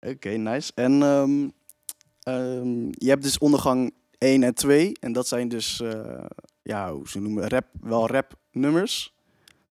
Oké, 0.00 0.28
nice. 0.28 0.72
En 0.74 1.02
ehm, 1.02 1.48
ehm, 2.22 2.84
je 2.90 3.08
hebt 3.08 3.22
dus 3.22 3.38
ondergang 3.38 3.92
1 4.22 4.42
en 4.42 4.54
2. 4.54 4.92
En 5.00 5.12
dat 5.12 5.28
zijn 5.28 5.48
dus, 5.48 5.80
eh, 5.80 6.24
ja, 6.62 6.92
hoe 6.92 7.08
ze 7.08 7.20
noemen, 7.20 7.48
rap, 7.48 7.64
wel 7.80 8.06
rap 8.08 8.34
nummers. 8.50 9.14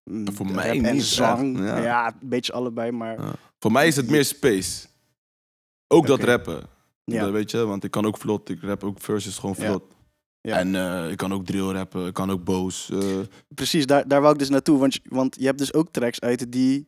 Mm, 0.03 0.34
Voor 0.34 0.46
mij 0.51 0.81
en 0.84 1.01
zang. 1.01 1.58
echt, 1.60 1.67
Ja. 1.67 1.77
ja. 1.77 2.08
een 2.22 2.29
beetje 2.29 2.53
allebei, 2.53 2.91
maar 2.91 3.22
Ja. 3.22 3.31
Voor 3.60 3.72
mij 3.72 3.88
is 3.88 3.96
het 3.96 4.10
meer 4.10 4.25
space. 4.25 4.88
Ook 5.88 6.08
dat 6.08 6.24
rappen. 6.24 6.63
ja. 7.03 7.22
Dat 7.22 7.31
weet 7.31 7.51
je, 7.51 7.65
want 7.65 7.84
ik 7.84 7.91
kan 7.91 8.05
ook 8.05 8.17
vlot. 8.17 8.50
Ik 8.50 8.62
rap 8.62 8.84
ook 8.84 9.01
verses 9.01 9.38
gewoon 9.38 9.55
vlot. 9.55 9.84
Ja. 10.41 10.58
En 10.58 10.75
eh, 10.75 11.12
ik 11.12 11.17
kan 11.17 11.34
ook 11.34 11.46
drill 11.46 11.72
rappen, 11.72 12.08
ik 12.08 12.13
kan 12.13 12.31
ook 12.31 12.43
boos. 12.43 12.89
eh, 12.89 13.00
precies, 13.48 13.86
daar, 13.86 14.08
daar 14.08 14.22
wou 14.22 14.34
ik 14.34 14.39
dus 14.39 14.50
naartoe. 14.50 14.77
Want, 14.79 14.93
je- 14.93 15.01
want 15.10 15.36
je 15.39 15.46
hebt 15.46 15.58
dus 15.58 15.74
ook 15.74 15.91
tracks 15.91 16.20
uit 16.20 16.51
die 16.51 16.86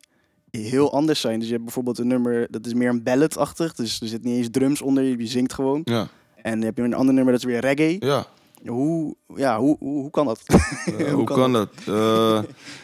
heel 0.51 0.93
anders 0.93 1.21
zijn. 1.21 1.35
Dus 1.37 1.45
je 1.47 1.51
hebt 1.53 1.63
bijvoorbeeld 1.65 1.97
een 1.99 2.07
nummer, 2.07 2.47
dat 2.49 2.65
is 2.65 2.73
meer 2.73 2.89
een 2.89 3.03
ballad-achtig. 3.03 3.73
Dus 3.73 4.01
er 4.01 4.07
zit 4.07 4.23
niet 4.23 4.37
eens 4.37 4.47
drums 4.51 4.81
onder, 4.81 5.03
je 5.03 5.25
zingt 5.27 5.53
gewoon. 5.53 5.81
ja, 5.83 6.07
En 6.43 6.51
dan 6.51 6.61
heb 6.61 6.77
je 6.77 6.83
een 6.83 6.93
ander 6.93 7.13
nummer, 7.13 7.33
dat 7.33 7.41
is 7.43 7.47
weer 7.49 7.59
reggae. 7.59 7.97
ja. 7.99 8.25
Hoe, 8.65 9.15
ja, 9.35 9.59
hoe, 9.59 9.75
hoe, 9.79 10.01
hoe 10.01 10.09
kan 10.11 10.25
dat? 10.25 10.41
Hoe 11.11 11.23
kan 11.23 11.53
dat? 11.53 11.69
Eh, 11.87 12.39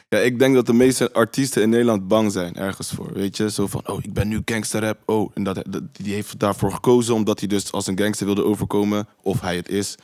ja, 0.09 0.17
ik 0.17 0.39
denk 0.39 0.55
dat 0.55 0.65
de 0.65 0.73
meeste 0.73 1.13
artiesten 1.13 1.61
in 1.61 1.69
Nederland 1.69 2.07
bang 2.07 2.31
zijn 2.31 2.55
ergens 2.55 2.91
voor. 2.91 3.13
Weet 3.13 3.37
je, 3.37 3.51
zo 3.51 3.67
van, 3.67 3.81
oh, 3.87 3.97
ik 4.03 4.13
ben 4.13 4.27
nu 4.27 4.41
gangster 4.45 4.81
rap. 4.81 4.97
Oh, 5.05 5.31
en 5.33 5.43
dat, 5.43 5.63
dat- 5.69 5.83
die 5.91 6.13
heeft 6.13 6.39
daarvoor 6.39 6.71
gekozen 6.71 7.13
omdat 7.15 7.39
hij 7.39 7.47
dus 7.47 7.71
als 7.71 7.87
een 7.87 7.97
gangster 7.99 8.25
wilde 8.25 8.43
overkomen. 8.43 9.07
Of 9.21 9.41
hij 9.41 9.55
het 9.55 9.69
is. 9.69 9.95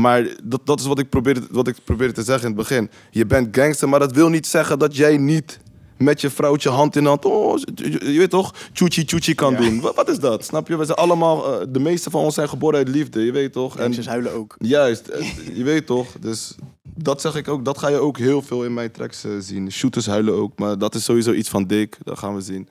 Maar 0.00 0.28
dat, 0.44 0.66
dat 0.66 0.80
is 0.80 0.86
wat 0.86 0.98
ik, 0.98 1.08
probeerde, 1.08 1.42
wat 1.50 1.68
ik 1.68 1.76
probeerde 1.84 2.12
te 2.14 2.22
zeggen 2.22 2.48
in 2.50 2.56
het 2.56 2.68
begin. 2.68 2.90
Je 3.10 3.26
bent 3.26 3.56
gangster, 3.56 3.88
maar 3.88 4.00
dat 4.00 4.12
wil 4.12 4.28
niet 4.28 4.46
zeggen 4.46 4.78
dat 4.78 4.96
jij 4.96 5.16
niet 5.16 5.58
met 5.96 6.20
je 6.20 6.30
vrouwtje 6.30 6.68
hand 6.68 6.96
in 6.96 7.06
hand, 7.06 7.24
oh, 7.24 7.58
je, 7.74 7.98
weet 8.18 8.30
toch, 8.30 8.54
chuchi 8.72 9.02
chuchi 9.06 9.34
kan 9.34 9.52
Ja. 9.52 9.58
doen. 9.60 9.80
Wat, 9.80 9.94
wat 9.94 10.08
is 10.08 10.18
dat? 10.18 10.44
Snap 10.44 10.68
je? 10.68 10.76
We 10.76 10.84
zijn 10.84 10.96
allemaal, 10.98 11.60
eh, 11.60 11.66
de 11.68 11.78
meeste 11.78 12.10
van 12.10 12.22
ons 12.22 12.34
zijn 12.34 12.48
geboren 12.48 12.78
uit 12.78 12.88
liefde, 12.88 13.20
je 13.24 13.32
weet 13.32 13.52
toch? 13.52 13.78
En 13.78 13.94
ze 13.94 14.08
huilen 14.08 14.32
ook. 14.32 14.54
Juist, 14.58 15.08
eh, 15.08 15.30
je 15.58 15.64
weet 15.64 15.86
toch. 15.86 16.12
Dus 16.20 16.54
dat 16.82 17.20
zeg 17.20 17.34
ik 17.34 17.48
ook. 17.48 17.64
Dat 17.64 17.78
ga 17.78 17.88
je 17.88 17.98
ook 17.98 18.18
heel 18.18 18.42
veel 18.42 18.64
in 18.64 18.74
mijn 18.74 18.90
tracks 18.90 19.24
eh, 19.24 19.30
zien. 19.38 19.72
Shooters 19.72 20.06
huilen 20.06 20.34
ook, 20.34 20.58
maar 20.58 20.78
dat 20.78 20.94
is 20.94 21.04
sowieso 21.04 21.32
iets 21.32 21.48
van 21.48 21.64
Dick. 21.66 21.98
Dat 22.02 22.18
gaan 22.18 22.34
we 22.34 22.40
zien. 22.40 22.68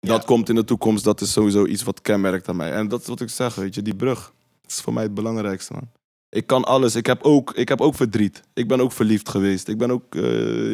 Dat 0.00 0.20
Ja. 0.20 0.26
komt 0.26 0.48
in 0.48 0.54
de 0.54 0.64
toekomst, 0.64 1.04
dat 1.04 1.20
is 1.20 1.32
sowieso 1.32 1.66
iets 1.66 1.82
wat 1.82 2.00
kenmerkt 2.00 2.48
aan 2.48 2.56
mij. 2.56 2.72
En 2.72 2.88
dat 2.88 3.00
is 3.00 3.06
wat 3.06 3.20
ik 3.20 3.28
zeg, 3.30 3.54
weet 3.54 3.74
je, 3.74 3.82
die 3.82 3.94
brug. 3.94 4.32
Dat 4.62 4.70
is 4.70 4.80
voor 4.80 4.92
mij 4.92 5.02
het 5.02 5.14
belangrijkste, 5.14 5.72
man. 5.72 5.88
Ik 6.30 6.46
kan 6.46 6.64
alles. 6.64 6.94
Ik 6.96 7.06
heb 7.06 7.22
ook, 7.22 7.52
ik 7.54 7.68
heb 7.68 7.80
ook 7.80 7.94
verdriet. 7.94 8.42
Ik 8.54 8.68
ben 8.68 8.80
ook 8.80 8.92
verliefd 8.92 9.28
geweest. 9.28 9.68
Ik 9.68 9.78
ben 9.78 9.90
ook, 9.90 10.14
eh, 10.14 10.22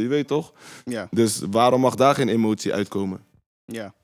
je 0.00 0.06
weet 0.08 0.26
toch? 0.28 0.52
Ja, 0.84 1.08
Dus 1.10 1.42
waarom 1.50 1.80
mag 1.80 1.94
daar 1.94 2.14
geen 2.14 2.28
emotie 2.28 2.72
uitkomen? 2.74 3.20
ja. 3.64 3.94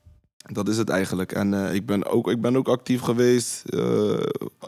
Dat 0.51 0.67
is 0.67 0.77
het 0.77 0.89
eigenlijk. 0.89 1.31
En 1.31 1.53
eh, 1.67 1.73
ik, 1.75 1.85
ben 1.85 2.05
ook, 2.05 2.29
ik 2.29 2.41
ben 2.41 2.57
ook 2.57 2.67
actief 2.67 3.01
geweest 3.01 3.63
eh, 3.65 4.19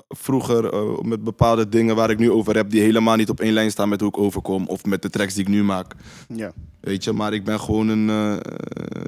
vroeger 0.10 0.74
met 1.06 1.24
bepaalde 1.24 1.70
dingen 1.70 1.96
waar 1.96 2.10
ik 2.10 2.18
nu 2.18 2.32
over 2.32 2.56
heb, 2.56 2.70
die 2.70 2.82
helemaal 2.82 3.16
niet 3.16 3.30
op 3.30 3.40
één 3.40 3.54
lijn 3.54 3.72
staan 3.72 3.90
met 3.90 4.00
hoe 4.00 4.10
ik 4.10 4.18
overkom 4.18 4.68
of 4.68 4.86
met 4.86 5.02
de 5.02 5.10
tracks 5.10 5.34
die 5.34 5.44
ik 5.44 5.50
nu 5.50 5.64
maak. 5.64 5.94
ja. 6.28 6.52
Weet 6.80 7.04
je, 7.04 7.12
maar 7.12 7.34
ik 7.34 7.44
ben 7.44 7.60
gewoon 7.60 7.88
een. 7.88 8.40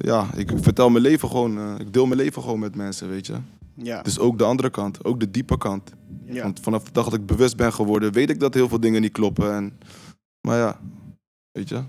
ja, 0.02 0.28
ik 0.36 0.52
vertel 0.56 0.90
mijn 0.90 1.04
leven 1.04 1.30
gewoon. 1.30 1.80
ik 1.80 1.94
deel 1.94 2.06
mijn 2.06 2.20
leven 2.20 2.42
gewoon 2.42 2.60
met 2.60 2.76
mensen, 2.76 3.10
weet 3.10 3.28
je. 3.28 3.34
ja. 3.74 4.02
Dus 4.02 4.20
ook 4.20 4.38
de 4.38 4.44
andere 4.44 4.70
kant, 4.70 5.06
ook 5.06 5.20
de 5.20 5.32
diepe 5.32 5.58
kant. 5.58 5.92
Ja. 6.34 6.44
Want 6.44 6.60
vanaf 6.60 6.84
de 6.84 6.92
dag 6.92 7.04
dat 7.04 7.20
ik 7.20 7.26
bewust 7.26 7.58
ben 7.58 7.74
geworden, 7.74 8.12
weet 8.14 8.30
ik 8.30 8.40
dat 8.40 8.54
heel 8.54 8.68
veel 8.68 8.80
dingen 8.80 9.02
niet 9.02 9.12
kloppen. 9.12 9.54
En, 9.54 9.80
maar 10.42 10.58
ja, 10.58 10.80
weet 11.52 11.70
je. 11.70 11.84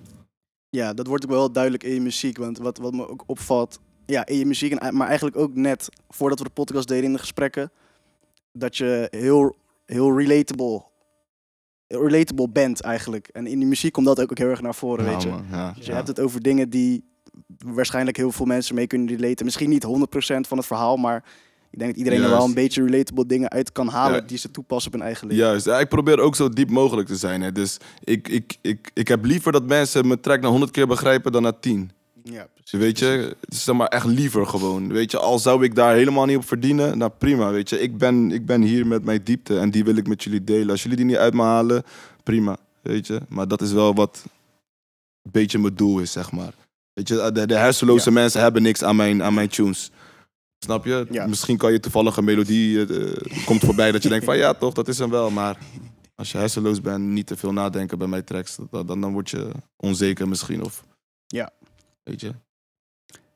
Ja, 0.70 0.94
dat 0.94 1.06
wordt 1.06 1.24
ook 1.24 1.30
wel 1.30 1.52
duidelijk 1.52 1.84
in 1.84 1.94
je 1.94 2.00
muziek. 2.00 2.38
Want 2.38 2.58
wat, 2.58 2.78
wat 2.78 2.92
me 2.92 3.08
ook 3.08 3.24
opvalt, 3.26 3.80
ja, 4.06 4.26
in 4.26 4.38
je 4.38 4.46
muziek, 4.46 4.72
en, 4.72 4.96
maar 4.96 5.06
eigenlijk 5.06 5.36
ook 5.36 5.54
net 5.54 5.88
voordat 6.08 6.38
we 6.38 6.44
de 6.44 6.50
podcast 6.50 6.88
deden 6.88 7.04
in 7.04 7.12
de 7.12 7.18
gesprekken, 7.18 7.70
dat 8.52 8.76
je 8.76 9.06
heel, 9.10 9.56
heel 9.84 10.18
relatable, 10.18 10.84
relatable 11.86 12.48
bent 12.48 12.80
eigenlijk. 12.80 13.28
En 13.28 13.46
in 13.46 13.58
die 13.58 13.68
muziek 13.68 13.92
komt 13.92 14.06
dat 14.06 14.20
ook 14.20 14.38
heel 14.38 14.48
erg 14.48 14.60
naar 14.62 14.74
voren, 14.74 15.04
Ja, 15.04 15.10
weet 15.10 15.22
je. 15.22 15.28
man, 15.28 15.44
ja, 15.50 15.72
Dus 15.72 15.84
je 15.84 15.90
ja. 15.90 15.96
hebt 15.96 16.08
het 16.08 16.20
over 16.20 16.42
dingen 16.42 16.70
die 16.70 17.04
waarschijnlijk 17.58 18.16
heel 18.16 18.32
veel 18.32 18.46
mensen 18.46 18.74
mee 18.74 18.86
kunnen 18.86 19.16
relaten. 19.16 19.44
Misschien 19.44 19.70
niet 19.70 19.86
100% 19.86 19.88
van 20.40 20.56
het 20.58 20.66
verhaal, 20.66 20.96
maar 20.96 21.24
ik 21.70 21.78
denk 21.78 21.90
dat 21.90 21.98
iedereen 21.98 22.22
er 22.22 22.30
wel 22.30 22.44
een 22.44 22.54
beetje 22.54 22.84
relatable 22.84 23.26
dingen 23.26 23.50
uit 23.50 23.72
kan 23.72 23.88
halen 23.88 24.20
Ja. 24.20 24.26
die 24.26 24.38
ze 24.38 24.50
toepassen 24.50 24.92
op 24.92 24.98
hun 24.98 25.06
eigen 25.06 25.28
leven. 25.28 25.44
Juist, 25.44 25.66
ja, 25.66 25.78
ik 25.78 25.88
probeer 25.88 26.20
ook 26.20 26.36
zo 26.36 26.48
diep 26.48 26.70
mogelijk 26.70 27.08
te 27.08 27.16
zijn. 27.16 27.40
Hè. 27.42 27.52
Dus 27.52 27.76
ik, 28.04 28.28
ik, 28.28 28.56
ik, 28.60 28.90
ik 28.94 29.08
heb 29.08 29.24
liever 29.24 29.52
dat 29.52 29.66
mensen 29.66 30.06
mijn 30.06 30.20
track 30.20 30.40
na 30.40 30.48
100 30.48 30.70
keer 30.70 30.86
begrijpen 30.86 31.32
dan 31.32 31.42
na 31.42 31.52
10. 31.52 31.90
Ja, 32.22 32.46
precies. 32.54 32.78
Weet 32.80 32.98
je, 32.98 33.06
het 33.40 33.54
is 33.54 33.64
zeg 33.64 33.74
maar 33.74 33.86
echt 33.86 34.04
liever 34.06 34.46
gewoon. 34.46 34.92
Weet 34.92 35.10
je, 35.10 35.18
al 35.18 35.38
zou 35.38 35.64
ik 35.64 35.74
daar 35.74 35.94
helemaal 35.94 36.24
niet 36.24 36.36
op 36.36 36.46
verdienen, 36.46 36.98
nou 36.98 37.10
prima. 37.18 37.50
Weet 37.50 37.68
je, 37.68 37.80
ik 37.80 37.98
ben, 37.98 38.30
ik 38.32 38.46
ben 38.46 38.62
hier 38.62 38.86
met 38.86 39.04
mijn 39.04 39.20
diepte 39.24 39.58
en 39.58 39.70
die 39.70 39.84
wil 39.84 39.96
ik 39.96 40.06
met 40.08 40.22
jullie 40.24 40.44
delen. 40.44 40.70
Als 40.70 40.82
jullie 40.82 40.96
die 40.96 41.06
niet 41.06 41.16
uit 41.16 41.34
me 41.34 41.42
halen, 41.42 41.82
prima. 42.22 42.56
Weet 42.82 43.06
je, 43.06 43.20
maar 43.28 43.48
dat 43.48 43.60
is 43.62 43.72
wel 43.72 43.94
wat 43.94 44.22
een 45.22 45.30
beetje 45.30 45.58
mijn 45.58 45.74
doel 45.74 45.98
is, 45.98 46.12
zeg 46.12 46.32
maar. 46.32 46.52
Weet 46.92 47.08
je, 47.08 47.30
de, 47.32 47.46
de 47.46 47.56
hersenloze 47.56 48.10
mensen 48.10 48.40
hebben 48.40 48.62
niks 48.62 48.84
aan 48.84 48.96
mijn, 48.96 49.22
aan 49.22 49.34
mijn 49.34 49.48
tunes. 49.48 49.90
Snap 50.58 50.84
je? 50.84 51.06
Ja. 51.10 51.26
Misschien 51.26 51.56
kan 51.56 51.72
je 51.72 51.80
toevallig 51.80 52.16
een 52.16 52.24
melodie, 52.24 52.86
eh, 52.86 53.06
eh, 53.12 53.46
komt 53.46 53.60
voorbij 53.64 53.92
dat 53.92 54.02
je 54.02 54.08
denkt 54.08 54.24
van 54.24 54.36
ja 54.44 54.54
toch, 54.54 54.74
dat 54.74 54.88
is 54.88 54.98
hem 54.98 55.10
wel. 55.10 55.30
Maar 55.30 55.58
als 56.14 56.32
je 56.32 56.38
hersenloos 56.38 56.80
bent, 56.80 57.04
niet 57.04 57.26
te 57.26 57.36
veel 57.36 57.52
nadenken 57.52 57.98
bij 57.98 58.06
mijn 58.08 58.24
tracks, 58.24 58.58
dan, 58.70 58.86
dan, 58.86 59.12
word 59.12 59.30
je 59.30 59.50
onzeker 59.76 60.28
misschien. 60.28 60.64
Of, 60.64 60.84
Ja. 61.26 61.50
Weet 62.02 62.20
je? 62.20 62.32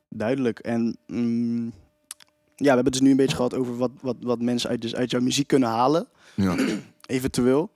Duidelijk. 0.09 0.59
En 0.59 0.97
mm, 1.07 1.63
ja, 1.65 1.71
we 2.55 2.65
hebben 2.65 2.83
het 2.83 2.93
dus 2.93 3.01
nu 3.01 3.09
een 3.09 3.15
beetje 3.17 3.35
gehad 3.35 3.53
over 3.53 3.77
wat, 3.77 3.91
wat, 4.01 4.15
wat 4.19 4.41
mensen 4.41 4.69
uit, 4.69 4.81
dus 4.81 4.95
uit 4.95 5.11
jouw 5.11 5.21
muziek 5.21 5.47
kunnen 5.47 5.69
halen, 5.69 6.07
Ja. 6.35 6.55
eventueel. 7.05 7.71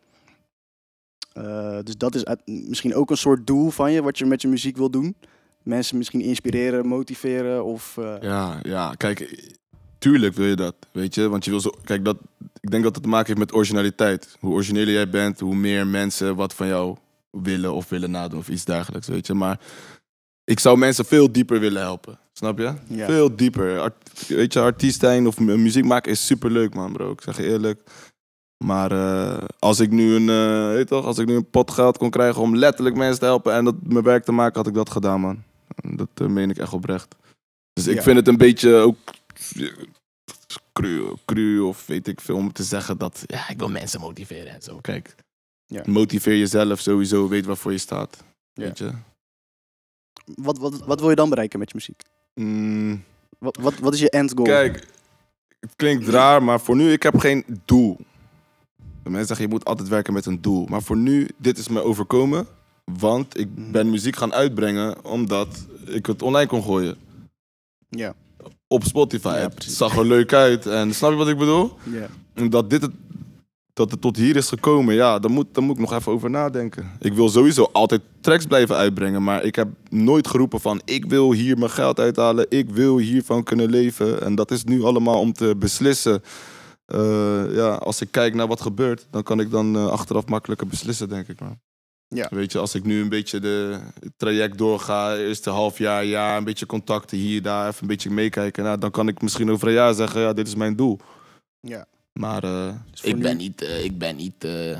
Eh, 1.33 1.79
dus 1.83 1.97
dat 1.97 2.15
is 2.15 2.25
uit- 2.25 2.41
misschien 2.45 2.95
ook 2.95 3.09
een 3.09 3.17
soort 3.17 3.47
doel 3.47 3.69
van 3.69 3.91
je, 3.91 4.01
wat 4.01 4.17
je 4.17 4.25
met 4.25 4.41
je 4.41 4.47
muziek 4.47 4.77
wil 4.77 4.89
doen. 4.89 5.15
Mensen 5.67 5.97
misschien 5.97 6.21
inspireren, 6.21 6.87
motiveren 6.87 7.63
of... 7.65 7.97
eh, 7.97 8.13
Ja, 8.21 8.59
ja, 8.61 8.93
kijk, 8.97 9.49
tuurlijk 9.97 10.35
wil 10.35 10.45
je 10.47 10.55
dat, 10.55 10.75
weet 10.91 11.15
je. 11.15 11.29
Want 11.29 11.45
je 11.45 11.51
wil 11.51 11.59
zo, 11.59 11.71
kijk, 11.83 12.05
dat, 12.05 12.17
ik 12.59 12.71
denk 12.71 12.83
dat 12.83 12.93
het 12.95 13.03
te 13.03 13.09
maken 13.09 13.27
heeft 13.27 13.39
met 13.39 13.53
originaliteit. 13.53 14.37
Hoe 14.39 14.53
origineler 14.53 14.93
jij 14.93 15.09
bent, 15.09 15.39
hoe 15.39 15.55
meer 15.55 15.87
mensen 15.87 16.35
wat 16.35 16.53
van 16.53 16.67
jou 16.67 16.95
willen 17.29 17.73
of 17.73 17.89
willen 17.89 18.11
nadoen 18.11 18.39
of 18.39 18.49
iets 18.49 18.65
dergelijks, 18.65 19.07
weet 19.07 19.27
je. 19.27 19.33
Maar 19.33 19.59
ik 20.43 20.59
zou 20.59 20.77
mensen 20.77 21.05
veel 21.05 21.31
dieper 21.31 21.59
willen 21.59 21.81
helpen, 21.81 22.19
snap 22.33 22.57
je? 22.57 22.73
Ja. 22.87 23.05
Veel 23.05 23.35
dieper. 23.35 23.79
Art- 23.79 24.27
weet 24.27 24.53
je, 24.53 24.59
artiest 24.59 24.99
zijn 24.99 25.27
of 25.27 25.39
mu- 25.39 25.57
muziek 25.57 25.85
maken 25.85 26.11
is 26.11 26.25
superleuk, 26.25 26.73
man, 26.73 26.91
bro. 26.93 27.11
Ik 27.11 27.21
zeg 27.21 27.37
je 27.37 27.43
eerlijk. 27.47 27.81
Maar 28.65 28.91
eh, 28.91 29.43
als 29.59 29.79
ik 29.79 29.91
nu 29.91 30.15
een, 30.15 30.29
eh, 30.29 30.73
weet 30.73 30.87
toch, 30.87 31.05
als 31.05 31.17
ik 31.17 31.27
nu 31.27 31.35
een 31.35 31.49
pot 31.49 31.71
geld 31.71 31.97
kon 31.97 32.09
krijgen 32.09 32.41
om 32.41 32.55
letterlijk 32.55 32.95
mensen 32.95 33.19
te 33.19 33.25
helpen 33.25 33.53
en 33.53 33.65
dat 33.65 33.75
mijn 33.83 34.03
werk 34.03 34.23
te 34.23 34.31
maken, 34.31 34.55
had 34.57 34.67
ik 34.67 34.73
dat 34.73 34.89
gedaan, 34.89 35.21
man. 35.21 35.43
Dat 35.75 36.09
eh, 36.13 36.27
meen 36.27 36.49
ik 36.49 36.57
echt 36.57 36.73
oprecht. 36.73 37.15
Dus 37.73 37.87
ik 37.87 37.95
Ja. 37.95 38.01
vind 38.01 38.17
het 38.17 38.27
een 38.27 38.37
beetje 38.37 38.73
ook 38.75 38.97
cru, 40.73 41.13
cru 41.25 41.59
of 41.59 41.85
weet 41.85 42.07
ik 42.07 42.21
veel 42.21 42.35
om 42.35 42.51
te 42.53 42.63
zeggen 42.63 42.97
dat 42.97 43.23
ja, 43.25 43.49
ik 43.49 43.57
wil 43.59 43.69
mensen 43.69 43.99
motiveren 43.99 44.53
en 44.53 44.61
zo. 44.61 44.77
Kijk, 44.81 45.15
Ja. 45.65 45.83
motiveer 45.85 46.37
jezelf 46.37 46.79
sowieso, 46.79 47.27
weet 47.27 47.45
waarvoor 47.45 47.71
je 47.71 47.77
staat. 47.77 48.23
Ja. 48.53 48.63
Weet 48.63 48.77
je? 48.77 48.91
wat, 50.35 50.57
wat, 50.57 50.85
wat 50.85 50.99
wil 50.99 51.09
je 51.09 51.15
dan 51.15 51.29
bereiken 51.29 51.59
met 51.59 51.69
je 51.69 51.75
muziek? 51.75 52.01
Mm, 52.33 53.03
Wat, 53.39 53.57
wat, 53.57 53.77
wat 53.79 53.93
is 53.93 53.99
je 53.99 54.09
end 54.09 54.31
goal? 54.31 54.43
Kijk, 54.43 54.87
het 55.59 55.75
klinkt 55.75 56.07
raar, 56.07 56.43
maar 56.43 56.59
voor 56.59 56.75
nu, 56.75 56.91
ik 56.91 57.03
heb 57.03 57.17
geen 57.17 57.43
doel. 57.65 57.97
De 59.03 59.09
mensen 59.09 59.27
zeggen, 59.27 59.45
je 59.45 59.51
moet 59.51 59.65
altijd 59.65 59.87
werken 59.87 60.13
met 60.13 60.25
een 60.25 60.41
doel. 60.41 60.65
Maar 60.65 60.81
voor 60.81 60.97
nu, 60.97 61.27
dit 61.37 61.57
is 61.57 61.67
me 61.67 61.81
overkomen. 61.81 62.47
Want 62.91 63.39
ik 63.39 63.47
Mhm. 63.55 63.71
ben 63.71 63.89
muziek 63.89 64.15
gaan 64.15 64.33
uitbrengen 64.33 65.05
omdat 65.05 65.47
ik 65.85 66.05
het 66.05 66.21
online 66.21 66.47
kon 66.47 66.63
gooien. 66.63 66.95
Ja. 67.89 68.13
Op 68.67 68.83
Spotify. 68.83 69.27
Ja, 69.27 69.49
het 69.53 69.63
zag 69.63 69.97
er 69.97 70.05
leuk 70.05 70.33
uit. 70.33 70.65
En 70.65 70.93
snap 70.93 71.09
je 71.11 71.15
wat 71.17 71.27
ik 71.27 71.37
bedoel? 71.37 71.71
Ja. 71.83 72.07
En 72.33 72.49
dat 72.49 72.69
dit 72.69 72.81
het, 72.81 72.91
dat 73.73 73.91
het 73.91 74.01
tot 74.01 74.15
hier 74.17 74.35
is 74.35 74.47
gekomen, 74.47 74.95
ja, 74.95 75.19
daar 75.19 75.31
moet, 75.31 75.45
daar 75.51 75.63
moet 75.63 75.75
ik 75.75 75.81
nog 75.81 75.93
even 75.93 76.11
over 76.11 76.29
nadenken. 76.29 76.91
Ik 76.99 77.13
wil 77.13 77.29
sowieso 77.29 77.69
altijd 77.71 78.01
tracks 78.21 78.45
blijven 78.45 78.75
uitbrengen, 78.75 79.23
maar 79.23 79.43
ik 79.43 79.55
heb 79.55 79.67
nooit 79.89 80.27
geroepen 80.27 80.59
van 80.59 80.81
ik 80.85 81.05
wil 81.05 81.31
hier 81.31 81.57
mijn 81.57 81.71
geld 81.71 81.99
uithalen, 81.99 82.45
ik 82.49 82.69
wil 82.69 82.97
hiervan 82.97 83.43
kunnen 83.43 83.69
leven. 83.69 84.21
En 84.21 84.35
dat 84.35 84.51
is 84.51 84.63
nu 84.63 84.83
allemaal 84.83 85.19
om 85.19 85.33
te 85.33 85.55
beslissen. 85.57 86.21
Eh, 86.85 87.43
ja, 87.55 87.69
als 87.75 88.01
ik 88.01 88.07
kijk 88.11 88.33
naar 88.35 88.47
wat 88.47 88.61
gebeurt, 88.61 89.07
dan 89.09 89.23
kan 89.23 89.39
ik 89.39 89.51
dan 89.51 89.75
eh, 89.75 89.87
achteraf 89.87 90.25
makkelijker 90.27 90.67
beslissen, 90.67 91.09
denk 91.09 91.27
ik. 91.27 91.39
Man. 91.39 91.59
Ja. 92.09 92.27
Weet 92.29 92.51
je, 92.51 92.57
als 92.59 92.75
ik 92.75 92.83
nu 92.83 93.01
een 93.01 93.09
beetje 93.09 93.39
de 93.39 93.79
het 93.99 94.11
traject 94.17 94.57
doorga, 94.57 95.15
eerste 95.17 95.49
half 95.49 95.77
jaar, 95.77 96.05
jaar, 96.05 96.37
een 96.37 96.43
beetje 96.43 96.65
contacten 96.65 97.17
hier, 97.17 97.41
daar, 97.41 97.67
even 97.67 97.81
een 97.81 97.87
beetje 97.87 98.09
meekijken, 98.09 98.63
nou, 98.63 98.77
dan 98.77 98.91
kan 98.91 99.07
ik 99.07 99.21
misschien 99.21 99.51
over 99.51 99.67
een 99.67 99.73
jaar 99.73 99.93
zeggen, 99.93 100.21
ja, 100.21 100.33
dit 100.33 100.47
is 100.47 100.55
mijn 100.55 100.75
doel. 100.75 100.99
Ja. 101.59 101.85
Maar 102.13 102.43
eh, 102.43 102.73
Dus 102.91 102.99
voor 103.01 103.09
ik, 103.09 103.15
nu- 103.15 103.21
ben 103.21 103.37
niet, 103.37 103.61
eh, 103.61 103.83
ik 103.83 103.97
ben 103.97 104.15
niet, 104.15 104.43
eh, 104.43 104.71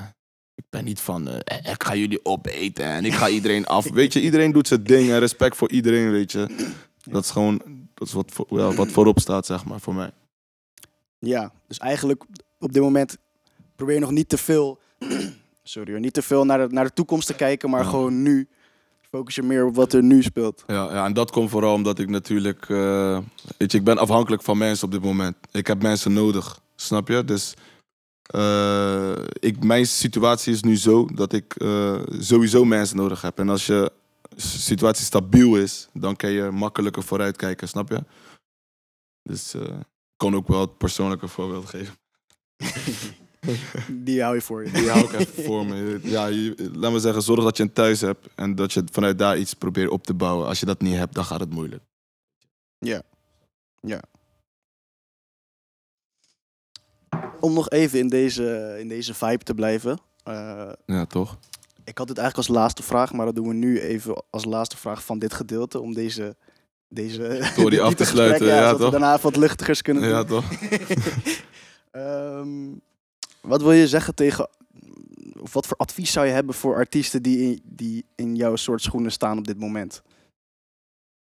ik 0.56 0.63
ben 0.70 0.84
niet 0.84 1.00
van, 1.00 1.28
eh, 1.28 1.72
ik 1.72 1.84
ga 1.84 1.96
jullie 1.96 2.26
opeten 2.26 2.86
en 2.86 3.06
ik 3.06 3.13
ga 3.13 3.30
iedereen 3.38 3.66
af. 3.66 3.90
Weet 3.92 4.13
je, 4.13 4.22
iedereen 4.22 4.52
doet 4.52 4.68
zijn 4.68 4.84
ding 4.84 5.10
en 5.10 5.20
respect 5.20 5.56
voor 5.56 5.72
iedereen, 5.72 6.12
weet 6.12 6.32
je. 6.32 6.70
Dat 7.04 7.24
is 7.24 7.30
gewoon, 7.32 7.62
dat 7.94 8.08
is 8.08 8.13
wat, 8.13 8.32
voor- 8.32 8.48
ja, 8.50 8.74
wat 8.74 8.88
voorop 8.92 9.20
staat, 9.20 9.46
zeg 9.46 9.66
maar, 9.66 9.80
voor 9.80 9.96
mij. 9.96 10.12
Ja, 11.20 11.52
dus 11.68 11.78
eigenlijk 11.78 12.24
op 12.60 12.74
dit 12.74 12.82
moment 12.82 13.18
probeer 13.76 13.96
je 13.96 14.02
nog 14.02 14.12
niet 14.12 14.30
te 14.30 14.38
veel, 14.38 14.80
sorry 15.67 15.91
hoor, 15.91 15.99
niet 15.99 16.13
te 16.13 16.21
veel 16.21 16.45
naar 16.45 16.67
de, 16.67 16.73
naar 16.73 16.86
de 16.86 16.93
toekomst 16.93 17.27
te 17.27 17.34
kijken, 17.34 17.69
maar 17.69 17.84
Ja. 17.84 17.89
gewoon 17.89 18.21
nu. 18.21 18.47
Focus 19.10 19.36
je 19.36 19.43
meer 19.43 19.65
op 19.65 19.75
wat 19.75 19.93
er 19.93 20.03
nu 20.03 20.23
speelt. 20.23 20.63
Ja, 20.67 20.93
ja, 20.93 21.06
en 21.06 21.13
dat 21.13 21.32
komt 21.32 21.49
vooral 21.49 21.73
omdat 21.73 21.99
ik 21.99 22.10
natuurlijk, 22.10 22.69
eh, 22.69 23.19
weet 23.58 23.71
je, 23.71 23.77
ik 23.77 23.84
ben 23.84 23.97
afhankelijk 23.97 24.43
van 24.43 24.58
mensen 24.58 24.86
op 24.86 24.91
dit 24.91 25.01
moment. 25.03 25.36
Ik 25.51 25.67
heb 25.67 25.82
mensen 25.82 26.13
nodig, 26.13 26.60
snap 26.75 27.08
je? 27.08 27.23
Dus 27.23 27.53
eh, 28.21 29.15
ik, 29.39 29.63
mijn 29.63 29.88
situatie 29.88 30.53
is 30.53 30.62
nu 30.62 30.77
zo 30.77 31.06
dat 31.06 31.34
ik 31.34 31.56
eh, 31.56 32.01
sowieso 32.19 32.65
mensen 32.65 32.97
nodig 32.97 33.21
heb. 33.21 33.39
En 33.39 33.49
als 33.49 33.65
je 33.65 33.91
situatie 34.36 35.06
stabiel 35.06 35.56
is, 35.56 35.88
dan 35.93 36.15
kan 36.15 36.32
je 36.32 36.51
makkelijker 36.51 37.03
vooruitkijken, 37.03 37.67
snap 37.67 37.89
je? 37.89 38.03
Dus 39.23 39.53
ik 39.53 39.86
kan 40.17 40.36
ook 40.36 40.47
wel 40.47 40.62
het 40.62 40.77
persoonlijke 40.77 41.27
voorbeeld 41.27 41.65
geven. 41.69 41.93
Die 44.05 44.21
hou 44.21 44.36
je 44.36 44.41
voor 44.41 44.65
je. 44.65 44.71
Die 44.71 44.89
hou 44.89 45.05
ik 45.05 45.13
even 45.13 45.43
voor 45.43 45.65
me. 45.65 45.99
Ja, 46.03 46.25
je, 46.25 46.69
laat 46.73 46.91
me 46.91 46.99
zeggen, 46.99 47.21
zorg 47.21 47.43
dat 47.43 47.57
je 47.57 47.63
een 47.63 47.73
thuis 47.73 48.01
hebt 48.01 48.27
en 48.36 48.55
dat 48.55 48.73
je 48.73 48.83
vanuit 48.91 49.19
daar 49.19 49.38
iets 49.38 49.53
probeert 49.53 49.89
op 49.89 50.03
te 50.03 50.13
bouwen. 50.13 50.47
Als 50.47 50.60
je 50.60 50.65
dat 50.65 50.81
niet 50.81 50.95
hebt, 50.95 51.13
dan 51.15 51.25
gaat 51.25 51.39
het 51.39 51.49
moeilijk. 51.49 51.83
Om 57.39 57.53
nog 57.53 57.69
even 57.69 57.99
in 57.99 58.07
deze, 58.07 58.75
in 58.79 58.88
deze 58.88 59.13
vibe 59.13 59.43
te 59.43 59.53
blijven. 59.53 59.99
eh, 60.23 60.69
Ja, 60.86 61.05
toch? 61.05 61.38
ik 61.83 61.97
had 61.97 62.07
dit 62.07 62.17
eigenlijk 62.17 62.47
als 62.49 62.57
laatste 62.57 62.83
vraag, 62.83 63.13
maar 63.13 63.25
dat 63.25 63.36
doen 63.36 63.47
we 63.47 63.53
nu 63.53 63.79
even 63.79 64.23
als 64.29 64.45
laatste 64.45 64.77
vraag 64.77 65.03
van 65.03 65.19
dit 65.19 65.33
gedeelte. 65.33 65.79
Om 65.79 65.93
deze, 65.93 66.36
deze 66.89 67.51
Door 67.55 67.79
af 67.81 67.93
te 67.93 68.05
sluiten, 68.05 68.47
ja, 68.47 68.55
zodat 68.55 68.77
we 68.77 68.81
toch? 68.83 68.91
daarna 68.91 69.19
wat 69.19 69.36
luchtigers 69.36 69.81
kunnen 69.81 70.03
doen. 70.03 70.12
Ja, 70.12 70.23
toch? 70.23 70.45
Ehm, 71.91 72.67
wat 73.41 73.62
wil 73.62 73.71
je 73.71 73.88
zeggen 73.88 74.15
tegen, 74.15 74.50
of 75.39 75.54
wat 75.54 75.67
voor 75.67 75.78
advies 75.78 76.12
zou 76.12 76.26
je 76.26 76.32
hebben 76.32 76.56
voor 76.56 76.76
artiesten 76.76 77.21
die 77.21 77.38
in, 77.39 77.62
die 77.63 78.06
in 78.15 78.36
jouw 78.36 78.56
soort 78.56 78.82
schoenen 78.82 79.12
staan 79.12 79.38
op 79.38 79.47
dit 79.47 79.60
moment? 79.60 80.02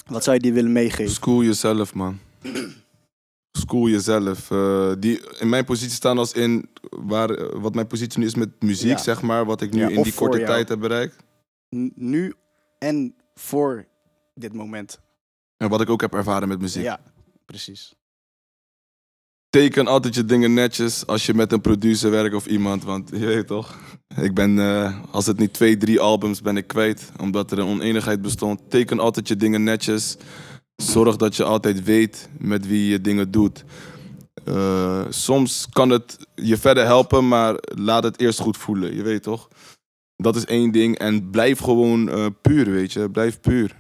Wat 0.06 0.23
zou 0.23 0.36
je 0.36 0.41
die 0.41 0.54
willen 0.54 0.71
meegeven? 0.71 1.13
School 1.13 1.43
jezelf, 1.43 1.93
man. 1.93 2.19
School 3.52 3.88
jezelf. 3.88 4.52
Eh, 4.52 4.93
die 4.99 5.21
in 5.39 5.49
mijn 5.49 5.65
positie 5.65 5.93
staan 5.95 6.17
als 6.17 6.32
in 6.34 6.69
waar, 6.89 7.30
eh, 7.30 7.62
wat 7.62 7.73
mijn 7.76 7.88
positie 7.88 8.19
nu 8.19 8.26
is 8.26 8.36
met 8.36 8.62
muziek, 8.62 8.89
Ja. 8.89 8.97
zeg 8.97 9.21
maar. 9.21 9.45
Wat 9.45 9.62
ik 9.62 9.71
nu 9.73 9.80
Ja, 9.80 9.88
in 9.89 10.02
die 10.04 10.13
korte 10.13 10.38
jou. 10.38 10.49
tijd 10.49 10.69
heb 10.69 10.80
bereikt. 10.80 11.15
Nu 11.95 12.34
en 12.80 13.15
voor 13.36 13.86
dit 14.36 14.54
moment. 14.54 14.99
En 15.58 15.69
wat 15.69 15.82
ik 15.82 15.89
ook 15.89 16.02
heb 16.02 16.13
ervaren 16.13 16.47
met 16.47 16.60
muziek. 16.62 16.84
Ja, 16.84 16.99
precies. 17.45 17.93
Teken 19.54 19.88
altijd 19.88 20.16
je 20.16 20.26
dingen 20.26 20.54
netjes 20.54 21.08
als 21.08 21.26
je 21.26 21.34
met 21.34 21.52
een 21.52 21.62
producer 21.62 22.12
werkt 22.12 22.36
of 22.36 22.46
iemand. 22.46 22.84
Want 22.84 23.10
je 23.10 23.26
weet 23.26 23.48
toch, 23.48 23.78
ik 24.22 24.34
ben, 24.34 24.60
eh, 24.60 24.98
als 25.12 25.26
het 25.26 25.38
niet 25.38 25.54
twee, 25.54 25.78
drie 25.78 26.00
albums 26.00 26.42
ben 26.42 26.58
ik 26.58 26.68
kwijt. 26.68 27.12
Omdat 27.20 27.52
er 27.52 27.60
een 27.60 27.68
oneenigheid 27.68 28.22
bestond. 28.22 28.62
Teken 28.70 29.00
altijd 29.00 29.28
je 29.28 29.36
dingen 29.36 29.63
netjes. 29.63 30.18
Zorg 30.76 31.16
dat 31.16 31.36
je 31.36 31.44
altijd 31.44 31.84
weet 31.84 32.30
met 32.38 32.68
wie 32.68 32.89
je 32.89 33.02
dingen 33.02 33.32
doet. 33.32 33.63
Eh, 34.46 35.02
soms 35.10 35.68
kan 35.70 35.89
het 35.89 36.18
je 36.36 36.58
verder 36.58 36.86
helpen, 36.86 37.28
maar 37.28 37.56
laat 37.60 38.04
het 38.04 38.20
eerst 38.20 38.39
goed 38.39 38.58
voelen. 38.58 38.96
Je 38.96 39.04
weet 39.04 39.24
toch? 39.24 39.48
Dat 40.16 40.36
is 40.36 40.46
één 40.46 40.72
ding. 40.72 40.98
En 40.98 41.30
blijf 41.30 41.60
gewoon 41.60 42.10
eh, 42.10 42.26
puur, 42.42 42.72
weet 42.72 42.94
je. 42.94 43.10
Blijf 43.10 43.39
puur. 43.39 43.76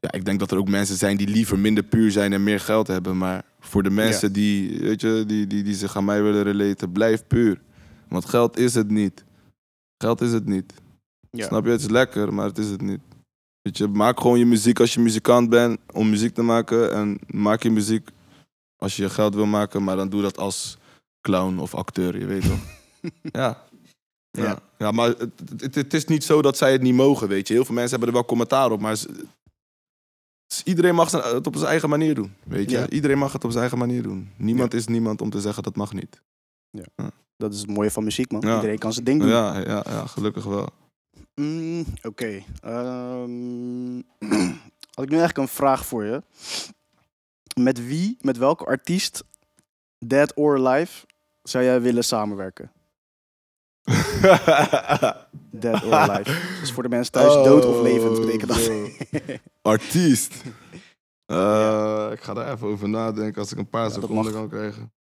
Ja, 0.00 0.12
ik 0.12 0.24
denk 0.24 0.38
dat 0.38 0.50
er 0.50 0.58
ook 0.58 0.68
mensen 0.68 0.96
zijn 0.96 1.16
die 1.16 1.28
liever 1.28 1.58
minder 1.58 1.84
puur 1.84 2.10
zijn 2.10 2.32
en 2.32 2.42
meer 2.42 2.60
geld 2.60 2.86
hebben. 2.86 3.18
Maar 3.18 3.44
voor 3.60 3.82
de 3.82 3.90
mensen 3.90 4.32
die, 4.32 4.78
weet 4.80 5.00
je, 5.00 5.24
die, 5.26 5.46
die, 5.46 5.62
die 5.62 5.74
zich 5.74 5.96
aan 5.96 6.04
mij 6.04 6.22
willen 6.22 6.42
relaten, 6.42 6.92
blijf 6.92 7.26
puur. 7.26 7.60
Want 8.08 8.24
geld 8.24 8.58
is 8.58 8.74
het 8.74 8.90
niet. 8.90 9.24
Geld 9.98 10.20
is 10.20 10.32
het 10.32 10.46
niet. 10.46 10.72
Ja. 11.30 11.46
Snap 11.46 11.64
je? 11.64 11.70
Het 11.70 11.80
is 11.80 11.88
lekker, 11.88 12.34
maar 12.34 12.46
het 12.46 12.58
is 12.58 12.70
het 12.70 12.80
niet. 12.80 13.00
Weet 13.62 13.78
je, 13.78 13.86
maak 13.86 14.20
gewoon 14.20 14.38
je 14.38 14.46
muziek 14.46 14.80
als 14.80 14.94
je 14.94 15.00
muzikant 15.00 15.50
bent 15.50 15.78
om 15.92 16.10
muziek 16.10 16.34
te 16.34 16.42
maken. 16.42 16.92
En 16.92 17.18
maak 17.26 17.62
je 17.62 17.70
muziek 17.70 18.08
als 18.76 18.96
je 18.96 19.02
je 19.02 19.10
geld 19.10 19.34
wil 19.34 19.46
maken, 19.46 19.84
maar 19.84 19.96
dan 19.96 20.08
doe 20.08 20.22
dat 20.22 20.38
als 20.38 20.78
clown 21.20 21.58
of 21.58 21.74
acteur, 21.74 22.18
je 22.18 22.26
weet 22.26 22.42
toch? 22.42 22.60
ja. 23.40 23.66
Ja. 24.30 24.42
Ja. 24.42 24.58
ja. 24.78 24.90
maar 24.90 25.08
het, 25.08 25.42
het, 25.56 25.74
het 25.74 25.94
is 25.94 26.04
niet 26.04 26.24
zo 26.24 26.42
dat 26.42 26.56
zij 26.56 26.72
het 26.72 26.82
niet 26.82 26.94
mogen, 26.94 27.28
weet 27.28 27.48
je. 27.48 27.54
Heel 27.54 27.64
veel 27.64 27.74
mensen 27.74 27.90
hebben 27.90 28.08
er 28.08 28.14
wel 28.14 28.24
commentaar 28.24 28.70
op, 28.70 28.80
maar 28.80 28.96
ze- 30.48 30.54
s- 30.56 30.62
iedereen 30.64 30.94
mag 30.94 31.10
het 31.10 31.46
op 31.46 31.56
zijn 31.56 31.68
eigen 31.68 31.88
manier 31.88 32.14
doen, 32.14 32.34
weet 32.44 32.70
je. 32.70 32.76
Ja. 32.78 32.88
Iedereen 32.88 33.18
mag 33.18 33.32
het 33.32 33.44
op 33.44 33.50
zijn 33.50 33.60
eigen 33.62 33.78
manier 33.78 34.02
doen. 34.02 34.30
Niemand 34.36 34.74
is 34.74 34.86
niemand 34.86 35.20
om 35.20 35.30
te 35.30 35.40
zeggen 35.40 35.62
dat 35.62 35.76
mag 35.76 35.92
niet. 35.92 36.20
Dat 37.36 37.52
is 37.54 37.60
het 37.60 37.70
mooie 37.70 37.90
van 37.90 38.04
muziek, 38.04 38.30
man. 38.32 38.40
Ja. 38.40 38.54
Iedereen 38.54 38.78
kan 38.78 38.92
zijn 38.92 39.04
ding 39.04 39.20
doen. 39.20 39.28
Ja, 39.30 39.58
ja, 39.58 39.84
ja, 39.88 40.06
gelukkig 40.06 40.44
wel. 40.44 40.68
Mm, 41.34 41.84
Oké. 42.02 42.42
Ehm, 42.60 43.96
had 44.94 45.04
ik 45.04 45.10
nu 45.10 45.16
eigenlijk 45.18 45.36
een 45.38 45.48
vraag 45.48 45.86
voor 45.86 46.04
je. 46.04 46.22
Met 47.60 47.86
wie, 47.86 48.16
met 48.20 48.36
welke 48.38 48.64
artiest, 48.64 49.24
dead 49.98 50.34
or 50.34 50.66
alive, 50.66 51.06
zou 51.42 51.64
jij 51.64 51.80
willen 51.80 52.04
samenwerken? 52.04 52.72
Dead 55.50 55.84
or 55.84 55.94
alive. 55.94 56.30
Dus 56.60 56.72
voor 56.72 56.82
de 56.82 56.88
mensen 56.88 57.12
thuis, 57.12 57.32
dood 57.34 57.64
of 57.64 57.82
levend 57.82 58.20
betekent 58.20 58.48
dat. 58.48 58.68
Oh, 58.68 59.36
Artiest. 59.72 60.34
Eh, 61.26 62.08
Ik 62.12 62.20
ga 62.20 62.34
daar 62.34 62.52
even 62.52 62.66
over 62.68 62.88
nadenken 62.88 63.40
als 63.40 63.52
ik 63.52 63.58
een 63.58 63.68
paar 63.68 63.90
seconden 63.90 64.32
kan 64.32 64.48
krijgen. 64.48 64.92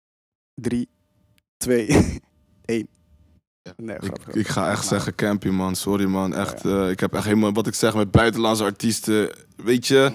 Drie, 0.55 0.89
twee, 1.57 1.87
één. 2.65 2.89
Nee, 3.77 3.97
Ik, 3.97 4.03
grap, 4.05 4.29
ik 4.35 4.49
ga 4.49 4.71
echt 4.71 4.77
Nou, 4.77 4.87
zeggen 4.87 5.15
Campy, 5.15 5.49
man. 5.49 5.77
Sorry, 5.77 6.05
man. 6.05 6.35
Echt, 6.35 6.65
eh, 6.65 6.91
ik 6.91 7.01
heb 7.01 7.15
echt 7.15 7.25
helemaal, 7.25 7.53
wat 7.53 7.67
ik 7.67 7.75
zeg 7.75 7.95
met 7.95 8.11
buitenlandse 8.11 8.65
artiesten. 8.65 9.31
Weet 9.57 9.87
je, 9.87 10.13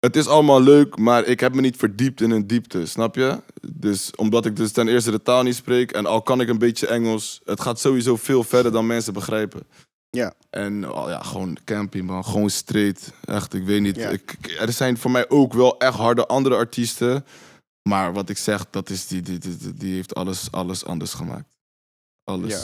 het 0.00 0.16
is 0.16 0.26
allemaal 0.26 0.60
leuk, 0.62 0.96
maar 0.98 1.24
ik 1.24 1.40
heb 1.40 1.54
me 1.54 1.60
niet 1.60 1.76
verdiept 1.76 2.20
in 2.20 2.30
een 2.30 2.46
diepte, 2.46 2.86
snap 2.86 3.14
je? 3.14 3.40
Dus 3.72 4.10
omdat 4.16 4.46
ik 4.46 4.56
dus 4.56 4.72
ten 4.72 4.88
eerste 4.88 5.10
de 5.10 5.22
taal 5.22 5.42
niet 5.42 5.54
spreek 5.54 5.92
en 5.92 6.06
al 6.06 6.22
kan 6.22 6.40
ik 6.40 6.48
een 6.48 6.58
beetje 6.58 6.86
Engels, 6.86 7.40
het 7.44 7.60
gaat 7.60 7.80
sowieso 7.80 8.16
veel 8.16 8.42
verder 8.44 8.72
dan 8.72 8.86
mensen 8.86 9.12
begrijpen. 9.12 9.62
Ja. 10.10 10.34
En 10.50 10.90
oh 10.92 11.08
ja, 11.08 11.22
gewoon 11.22 11.56
Campy, 11.64 12.00
man. 12.00 12.24
Gewoon 12.24 12.50
straight. 12.50 13.12
Echt, 13.24 13.54
ik 13.54 13.64
weet 13.64 13.80
niet. 13.80 13.96
Ja. 13.96 14.08
Ik, 14.08 14.56
er 14.60 14.72
zijn 14.72 14.98
voor 14.98 15.10
mij 15.10 15.28
ook 15.30 15.52
wel 15.52 15.78
echt 15.78 15.94
harde 15.96 16.26
andere 16.26 16.54
artiesten. 16.54 17.24
Maar 17.88 18.12
wat 18.12 18.28
ik 18.28 18.38
zeg, 18.38 18.66
dat 18.70 18.90
is 18.90 19.06
die, 19.06 19.22
die, 19.22 19.38
die, 19.38 19.56
die- 19.56 19.74
die 19.74 19.94
heeft 19.94 20.14
alles, 20.14 20.52
alles 20.52 20.84
anders 20.84 21.12
gemaakt. 21.14 21.56
Alles. 22.24 22.52
Ja. 22.52 22.62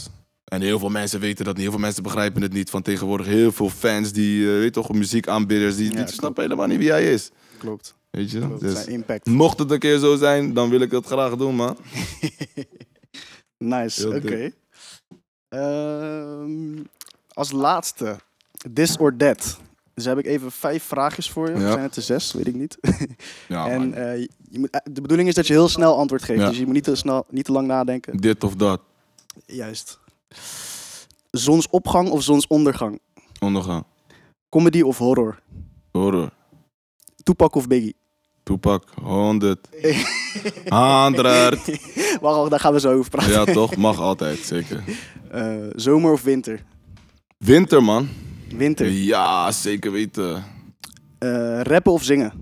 En 0.53 0.61
heel 0.61 0.79
veel 0.79 0.89
mensen 0.89 1.21
weten 1.21 1.45
dat 1.45 1.55
niet. 1.55 1.63
Heel 1.63 1.73
veel 1.73 1.81
mensen 1.81 2.03
begrijpen 2.03 2.43
het 2.43 2.53
niet. 2.53 2.71
Van 2.71 2.83
tegenwoordig 2.83 3.27
heel 3.27 3.53
veel 3.53 3.69
fans 3.69 4.13
die, 4.13 4.53
eh, 4.53 4.59
weet 4.59 4.73
toch, 4.73 4.93
muziekaanbieders, 4.93 5.77
die, 5.77 5.93
Ja, 5.93 6.05
die 6.05 6.15
snappen 6.15 6.43
helemaal 6.43 6.67
niet 6.67 6.79
wie 6.79 6.91
hij 6.91 7.13
is. 7.13 7.31
Klopt. 7.59 7.95
Weet 8.11 8.31
je? 8.31 8.39
klopt. 8.39 8.61
Dus, 8.61 8.73
Zijn 8.75 8.89
impact. 8.89 9.27
mocht 9.27 9.59
het 9.59 9.71
een 9.71 9.79
keer 9.79 9.99
zo 9.99 10.17
zijn, 10.17 10.53
dan 10.55 10.71
wil 10.71 10.81
ik 10.81 10.91
dat 10.91 11.07
graag 11.07 11.37
doen, 11.37 11.55
man. 11.55 11.77
Nice, 13.59 14.09
oké. 14.09 14.53
Ehm, 15.49 16.83
als 17.33 17.51
laatste, 17.53 18.17
this 18.75 18.97
or 18.97 19.17
that. 19.17 19.59
Dus 19.95 20.05
heb 20.05 20.19
ik 20.19 20.27
even 20.27 20.53
vijf 20.53 20.83
vraagjes 20.83 21.31
voor 21.31 21.51
je. 21.51 21.59
Ja. 21.59 21.71
zijn 21.71 21.83
het 21.83 21.97
er 21.97 22.03
zes? 22.03 22.33
Weet 22.33 22.47
ik 22.47 22.55
niet. 22.55 22.79
Ja, 23.49 23.69
en 23.69 23.95
eh, 23.95 24.27
je 24.51 24.59
moet, 24.59 24.71
eh, 24.71 24.81
de 24.93 25.01
bedoeling 25.01 25.29
is 25.29 25.35
dat 25.35 25.47
je 25.47 25.53
heel 25.53 25.69
snel 25.69 25.97
antwoord 25.97 26.23
geeft. 26.23 26.41
Ja. 26.41 26.49
Dus 26.49 26.59
je 26.59 26.65
moet 26.65 26.75
niet 26.75 26.85
te, 26.85 26.95
snel, 26.95 27.27
niet 27.31 27.45
te 27.45 27.53
lang 27.53 27.67
nadenken. 27.67 28.17
Dit 28.17 28.45
of 28.45 28.55
dat. 28.55 28.81
Juist. 29.47 30.01
Zonsopgang 31.31 32.11
of 32.11 32.23
zonsondergang? 32.23 33.01
Ondergaan. 33.41 33.85
Comedy 34.49 34.83
of 34.83 34.99
horror? 34.99 35.39
Horror. 35.93 36.31
Tupac 37.23 37.55
of 37.55 37.67
Biggie? 37.67 37.95
Toepak. 38.43 38.85
100. 39.03 39.69
100. 40.69 41.57
Wacht, 42.21 42.37
wacht, 42.37 42.51
daar 42.51 42.61
gaan 42.61 42.73
we 42.73 42.81
zo 42.81 42.93
over 42.93 43.11
praten. 43.11 43.33
Ja, 43.33 43.45
toch? 43.45 43.77
Mag 43.77 43.99
altijd, 44.01 44.39
zeker. 44.39 44.85
Eh, 45.33 45.57
zomer 45.75 46.13
of 46.13 46.23
winter? 46.23 46.65
Winter, 47.39 47.83
man. 47.83 48.09
Winter. 48.49 48.89
Ja, 48.89 49.53
zeker 49.53 49.93
weten. 49.93 50.45
Eh, 51.19 51.61
rappen 51.61 51.93
of 51.93 52.03
zingen? 52.03 52.33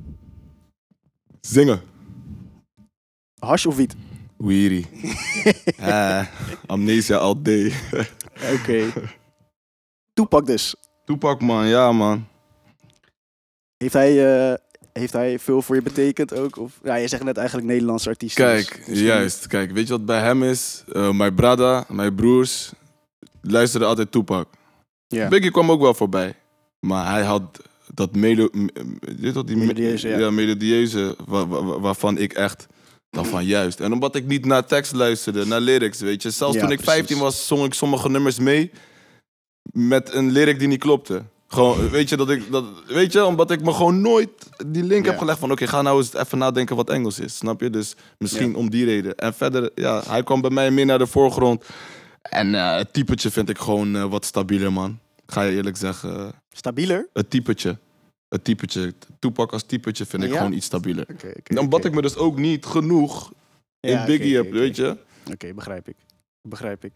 Zingen. 1.41 1.81
Hash 3.39 3.67
of 3.67 3.77
wiet? 3.77 3.95
Weary. 4.45 4.87
eh, 5.77 6.27
amnesia 6.67 7.17
all 7.17 7.35
day. 7.43 7.73
Oké. 8.55 8.93
Tupac 10.15 10.47
dus. 10.47 10.75
Toepak, 11.05 11.41
man. 11.41 11.67
Ja, 11.67 11.93
man. 11.93 12.27
Heeft 13.77 13.93
hij, 13.93 14.11
eh, 14.51 14.55
heeft 14.93 15.13
hij 15.13 15.39
veel 15.39 15.63
voor 15.63 15.75
je 15.75 15.83
betekend 15.83 16.35
ook? 16.35 16.57
Of, 16.59 16.81
ja, 16.85 16.95
je 16.95 17.09
zegt 17.09 17.25
net 17.25 17.37
eigenlijk 17.37 17.69
Nederlandse 17.69 18.09
artiest. 18.09 18.35
Kijk, 18.35 18.83
juist. 18.87 19.47
Kijk, 19.47 19.71
weet 19.71 19.87
je 19.87 19.93
wat 19.93 20.05
bij 20.07 20.21
hem 20.21 20.43
is? 20.43 20.85
Eh, 20.93 21.11
mijn 21.13 21.35
brada, 21.35 21.85
mijn 21.89 22.15
broers, 22.15 22.73
luisterden 23.43 23.89
altijd 23.89 24.11
Toepak. 24.13 24.49
Ja. 25.07 25.29
Biggie 25.29 25.51
kwam 25.51 25.71
ook 25.71 25.81
wel 25.81 25.95
voorbij. 25.95 26.35
Maar 26.81 27.11
hij 27.13 27.23
had 27.23 27.61
dat 27.95 28.15
melo... 28.15 28.49
m- 28.53 28.59
m- 28.59 28.69
weet 29.01 29.21
je 29.21 29.33
wat, 29.33 29.47
die 29.47 29.57
me- 29.57 29.63
Melodieuze, 29.63 30.09
ja. 30.09 30.31
melodieuze, 30.31 31.17
wa- 31.27 31.47
wa- 31.47 31.79
waarvan 31.81 32.19
ik 32.19 32.33
echt... 32.33 32.67
Dan 33.11 33.27
van 33.27 33.45
juist. 33.45 33.81
En 33.81 33.93
omdat 33.93 34.15
ik 34.15 34.27
niet 34.27 34.45
naar 34.45 34.67
tekst 34.67 34.93
luisterde, 34.93 35.47
naar 35.47 35.61
lyrics, 35.61 36.01
weet 36.01 36.23
je. 36.23 36.31
Zelfs 36.31 36.55
Ja, 36.55 36.61
toen 36.61 36.71
ik 36.71 36.77
precies. 36.81 36.95
15 36.95 37.19
was, 37.19 37.47
zong 37.47 37.65
ik 37.65 37.75
sommige 37.75 38.09
nummers 38.09 38.39
mee 38.39 38.71
met 39.73 40.15
een 40.15 40.31
lyric 40.31 40.59
die 40.59 40.69
niet 40.69 40.81
klopte. 40.81 41.23
Gewoon, 41.49 41.89
weet 41.91 42.09
je, 42.09 42.17
dat 42.17 42.31
ik, 42.31 42.51
dat, 42.51 42.65
weet 42.87 43.13
je, 43.13 43.25
omdat 43.25 43.51
ik 43.51 43.63
me 43.63 43.73
gewoon 43.73 44.01
nooit 44.01 44.29
die 44.67 44.83
link 44.83 45.05
Ja. 45.05 45.11
heb 45.11 45.21
gelegd 45.21 45.39
van, 45.39 45.51
oké, 45.51 45.67
ga 45.67 45.83
nou 45.83 45.99
eens 45.99 46.15
even 46.15 46.39
nadenken 46.39 46.77
wat 46.77 46.91
Engels 46.91 47.19
is, 47.19 47.37
snap 47.37 47.61
je? 47.61 47.71
Dus 47.71 47.95
misschien 48.19 48.51
Ja. 48.51 48.57
om 48.57 48.71
die 48.71 48.85
reden. 48.85 49.15
En 49.17 49.35
verder, 49.35 49.71
ja, 49.75 50.03
hij 50.07 50.23
kwam 50.23 50.41
bij 50.41 50.51
mij 50.51 50.71
meer 50.71 50.87
naar 50.87 50.99
de 50.99 51.07
voorgrond. 51.07 51.65
En 52.23 52.55
eh, 52.55 52.77
het 52.77 52.93
typetje 52.93 53.31
vind 53.31 53.49
ik 53.49 53.59
gewoon 53.59 53.97
eh, 53.97 54.05
wat 54.05 54.25
stabieler, 54.25 54.73
man. 54.73 54.99
Ga 55.27 55.43
je 55.43 55.57
eerlijk 55.57 55.77
zeggen, 55.77 56.33
Stabieler? 56.53 57.09
het 57.13 57.31
typetje. 57.31 57.79
Het 58.31 58.45
typetje, 58.45 58.95
Toepak 59.19 59.53
als 59.53 59.63
typetje 59.63 60.07
vind 60.07 60.23
ik 60.23 60.31
Ja? 60.31 60.37
gewoon 60.37 60.53
iets 60.53 60.67
stabieler. 60.67 61.07
Oké, 61.13 61.33
oké. 61.39 61.59
Omdat 61.61 61.79
oké. 61.79 61.89
ik 61.89 61.95
me 61.95 62.03
dus 62.03 62.17
ook 62.17 62.39
niet 62.39 62.67
genoeg 62.67 63.33
in 63.81 63.91
Ja, 63.91 64.05
Biggie 64.05 64.29
oké, 64.29 64.37
heb, 64.37 64.47
oké, 64.47 64.59
weet 64.59 64.77
je? 64.77 64.97
Oké, 65.33 65.55
begrijp 65.55 65.89
ik. 65.89 65.97
Begrijp 66.49 66.85
ik. 66.85 66.95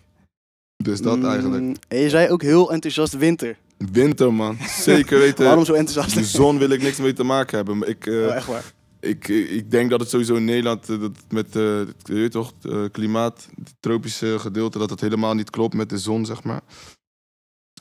Dus 0.85 1.01
dat 1.01 1.17
Mm, 1.19 1.25
eigenlijk. 1.27 1.77
En 1.89 1.99
je 1.99 2.09
zei 2.09 2.29
ook 2.29 2.43
heel 2.43 2.73
enthousiast 2.73 3.17
winter. 3.17 3.57
Winter, 3.93 4.35
man. 4.35 4.57
Zeker 4.69 5.19
weten. 5.19 5.45
Waarom 5.51 5.65
zo 5.65 5.73
enthousiast? 5.73 6.15
De 6.15 6.25
zon 6.25 6.59
wil 6.59 6.71
ik 6.71 6.83
niks 6.83 6.99
mee 6.99 7.13
te 7.13 7.25
maken 7.25 7.57
hebben. 7.57 7.79
Maar 7.79 7.89
ik, 7.89 8.07
eh, 8.07 8.15
Oh, 8.15 8.35
echt 8.35 8.47
waar. 8.47 8.73
ik, 9.01 9.29
ik 9.29 9.71
denk 9.71 9.91
dat 9.91 10.01
het 10.01 10.09
sowieso 10.09 10.35
in 10.35 10.45
Nederland 10.45 10.89
eh, 10.91 11.01
dat 11.01 11.13
met 11.29 11.57
eh, 11.57 11.77
het 11.79 11.95
je 12.05 12.15
weet 12.15 12.31
toch, 12.33 12.53
eh, 12.63 12.85
klimaat, 12.93 13.49
het 13.65 13.75
tropische 13.81 14.39
gedeelte, 14.39 14.79
dat 14.79 14.91
het 14.91 15.01
helemaal 15.01 15.35
niet 15.35 15.51
klopt 15.51 15.75
met 15.75 15.91
de 15.91 15.99
zon, 15.99 16.27
zeg 16.27 16.43
maar. 16.43 16.61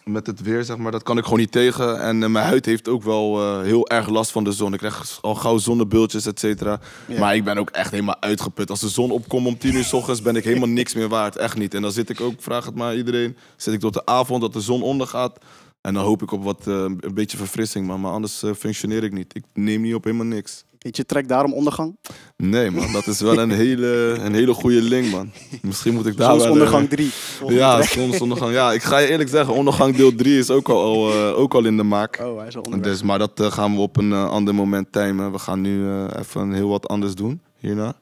Met 0.05 0.27
het 0.27 0.41
weer, 0.41 0.63
zeg 0.63 0.77
maar, 0.77 0.91
dat 0.91 1.03
kan 1.03 1.17
ik 1.17 1.23
gewoon 1.23 1.39
niet 1.39 1.51
tegen. 1.51 2.01
En 2.01 2.23
eh, 2.23 2.29
mijn 2.29 2.45
huid 2.45 2.65
heeft 2.65 2.87
ook 2.87 3.03
wel 3.03 3.41
eh, 3.41 3.61
heel 3.61 3.87
erg 3.87 4.09
last 4.09 4.31
van 4.31 4.43
de 4.43 4.51
zon. 4.51 4.73
Ik 4.73 4.79
krijg 4.79 5.17
al 5.21 5.35
gauw 5.35 5.57
zonnebultjes, 5.57 6.25
et 6.25 6.39
cetera. 6.39 6.79
Ja. 7.07 7.19
Maar 7.19 7.35
ik 7.35 7.43
ben 7.43 7.57
ook 7.57 7.69
echt 7.69 7.91
helemaal 7.91 8.21
uitgeput. 8.21 8.69
Als 8.69 8.79
de 8.79 8.89
zon 8.89 9.11
opkomt 9.11 9.47
om 9.47 9.57
tien 9.57 9.75
uur 9.75 9.83
s 9.83 9.93
ochtends, 9.93 10.21
ben 10.21 10.35
ik 10.35 10.43
helemaal 10.43 10.69
niks 10.69 10.93
meer 10.93 11.09
waard. 11.09 11.35
Echt 11.35 11.57
niet. 11.57 11.73
En 11.73 11.81
dan 11.81 11.91
zit 11.91 12.09
ik 12.09 12.21
ook, 12.21 12.33
vraag 12.41 12.65
het 12.65 12.75
maar 12.75 12.95
iedereen, 12.95 13.37
zit 13.57 13.73
ik 13.73 13.79
tot 13.79 13.93
de 13.93 14.05
avond 14.05 14.41
dat 14.41 14.53
de 14.53 14.61
zon 14.61 14.81
ondergaat. 14.81 15.39
En 15.81 15.93
dan 15.93 16.03
hoop 16.03 16.21
ik 16.21 16.31
op 16.31 16.43
wat, 16.43 16.67
eh, 16.67 16.73
een 16.73 17.13
beetje 17.13 17.37
verfrissing, 17.37 17.87
man. 17.87 18.01
Maar 18.01 18.11
anders 18.11 18.43
functioneer 18.57 19.03
ik 19.03 19.13
niet. 19.13 19.35
Ik 19.35 19.43
neem 19.53 19.81
niet 19.81 19.95
op 19.95 20.03
helemaal 20.03 20.25
niks. 20.25 20.63
Heet 20.83 20.97
je 20.97 21.05
track 21.05 21.27
daarom 21.27 21.53
ondergang? 21.53 21.97
Nee, 22.37 22.71
man. 22.71 22.91
Dat 22.91 23.07
is 23.07 23.21
wel 23.21 23.37
een 23.39 23.51
hele, 23.63 24.17
een 24.19 24.33
hele 24.33 24.53
goede 24.53 24.81
link, 24.81 25.11
man. 25.11 25.31
Misschien 25.61 25.93
moet 25.93 26.05
ik 26.05 26.17
daar 26.17 26.29
Soms 26.29 26.37
wel... 26.43 26.47
eh, 26.47 26.53
ondergang 26.59 26.89
3. 26.89 27.11
Ja, 27.47 27.81
soms 27.81 28.21
ondergang. 28.21 28.53
Ja, 28.53 28.71
ik 28.71 28.83
ga 28.83 28.97
je 28.97 29.07
eerlijk 29.07 29.29
zeggen, 29.29 29.53
ondergang 29.53 29.95
deel 29.95 30.15
3 30.15 30.37
is 30.37 30.49
ook 30.49 30.69
al, 30.69 31.11
eh, 31.11 31.39
ook 31.39 31.53
al 31.53 31.65
in 31.65 31.77
de 31.77 31.83
maak. 31.83 32.19
Oh, 32.23 32.37
hij 32.37 32.47
is 32.47 32.55
al 32.55 32.61
onderweg. 32.61 32.91
Dus, 32.91 33.03
maar 33.03 33.19
dat 33.19 33.39
eh, 33.39 33.51
gaan 33.51 33.75
we 33.75 33.79
op 33.81 33.97
een 33.97 34.11
eh, 34.11 34.29
ander 34.29 34.55
moment 34.55 34.91
timen. 34.91 35.31
We 35.31 35.39
gaan 35.39 35.61
nu 35.61 35.87
eh, 35.89 36.05
even 36.19 36.51
heel 36.53 36.69
wat 36.69 36.87
anders 36.87 37.15
doen 37.15 37.41
hierna. 37.57 37.93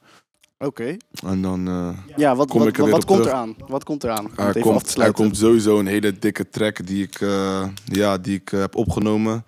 Oké. 0.60 0.98
En 1.26 1.42
dan 1.42 1.68
eh, 1.68 1.90
Ja, 2.18 2.36
wat, 2.36 2.48
Kom 2.50 2.60
wat, 2.60 2.68
ik 2.68 2.78
er 2.78 2.90
wat, 2.90 3.06
komt 3.06 3.20
terug. 3.20 3.34
eraan? 3.34 3.56
Wat 3.68 3.84
komt 3.84 4.04
eraan? 4.04 4.28
Er, 4.36 4.54
te 4.54 4.60
komt, 4.60 4.98
er 4.98 5.12
komt 5.14 5.38
sowieso 5.38 5.80
een 5.80 5.88
hele 5.88 6.20
dikke 6.20 6.50
track 6.50 6.88
die 6.88 7.04
ik, 7.04 7.22
eh, 7.22 7.64
ja, 7.86 8.18
die 8.18 8.36
ik 8.36 8.52
eh, 8.52 8.60
heb 8.60 8.76
opgenomen. 8.76 9.46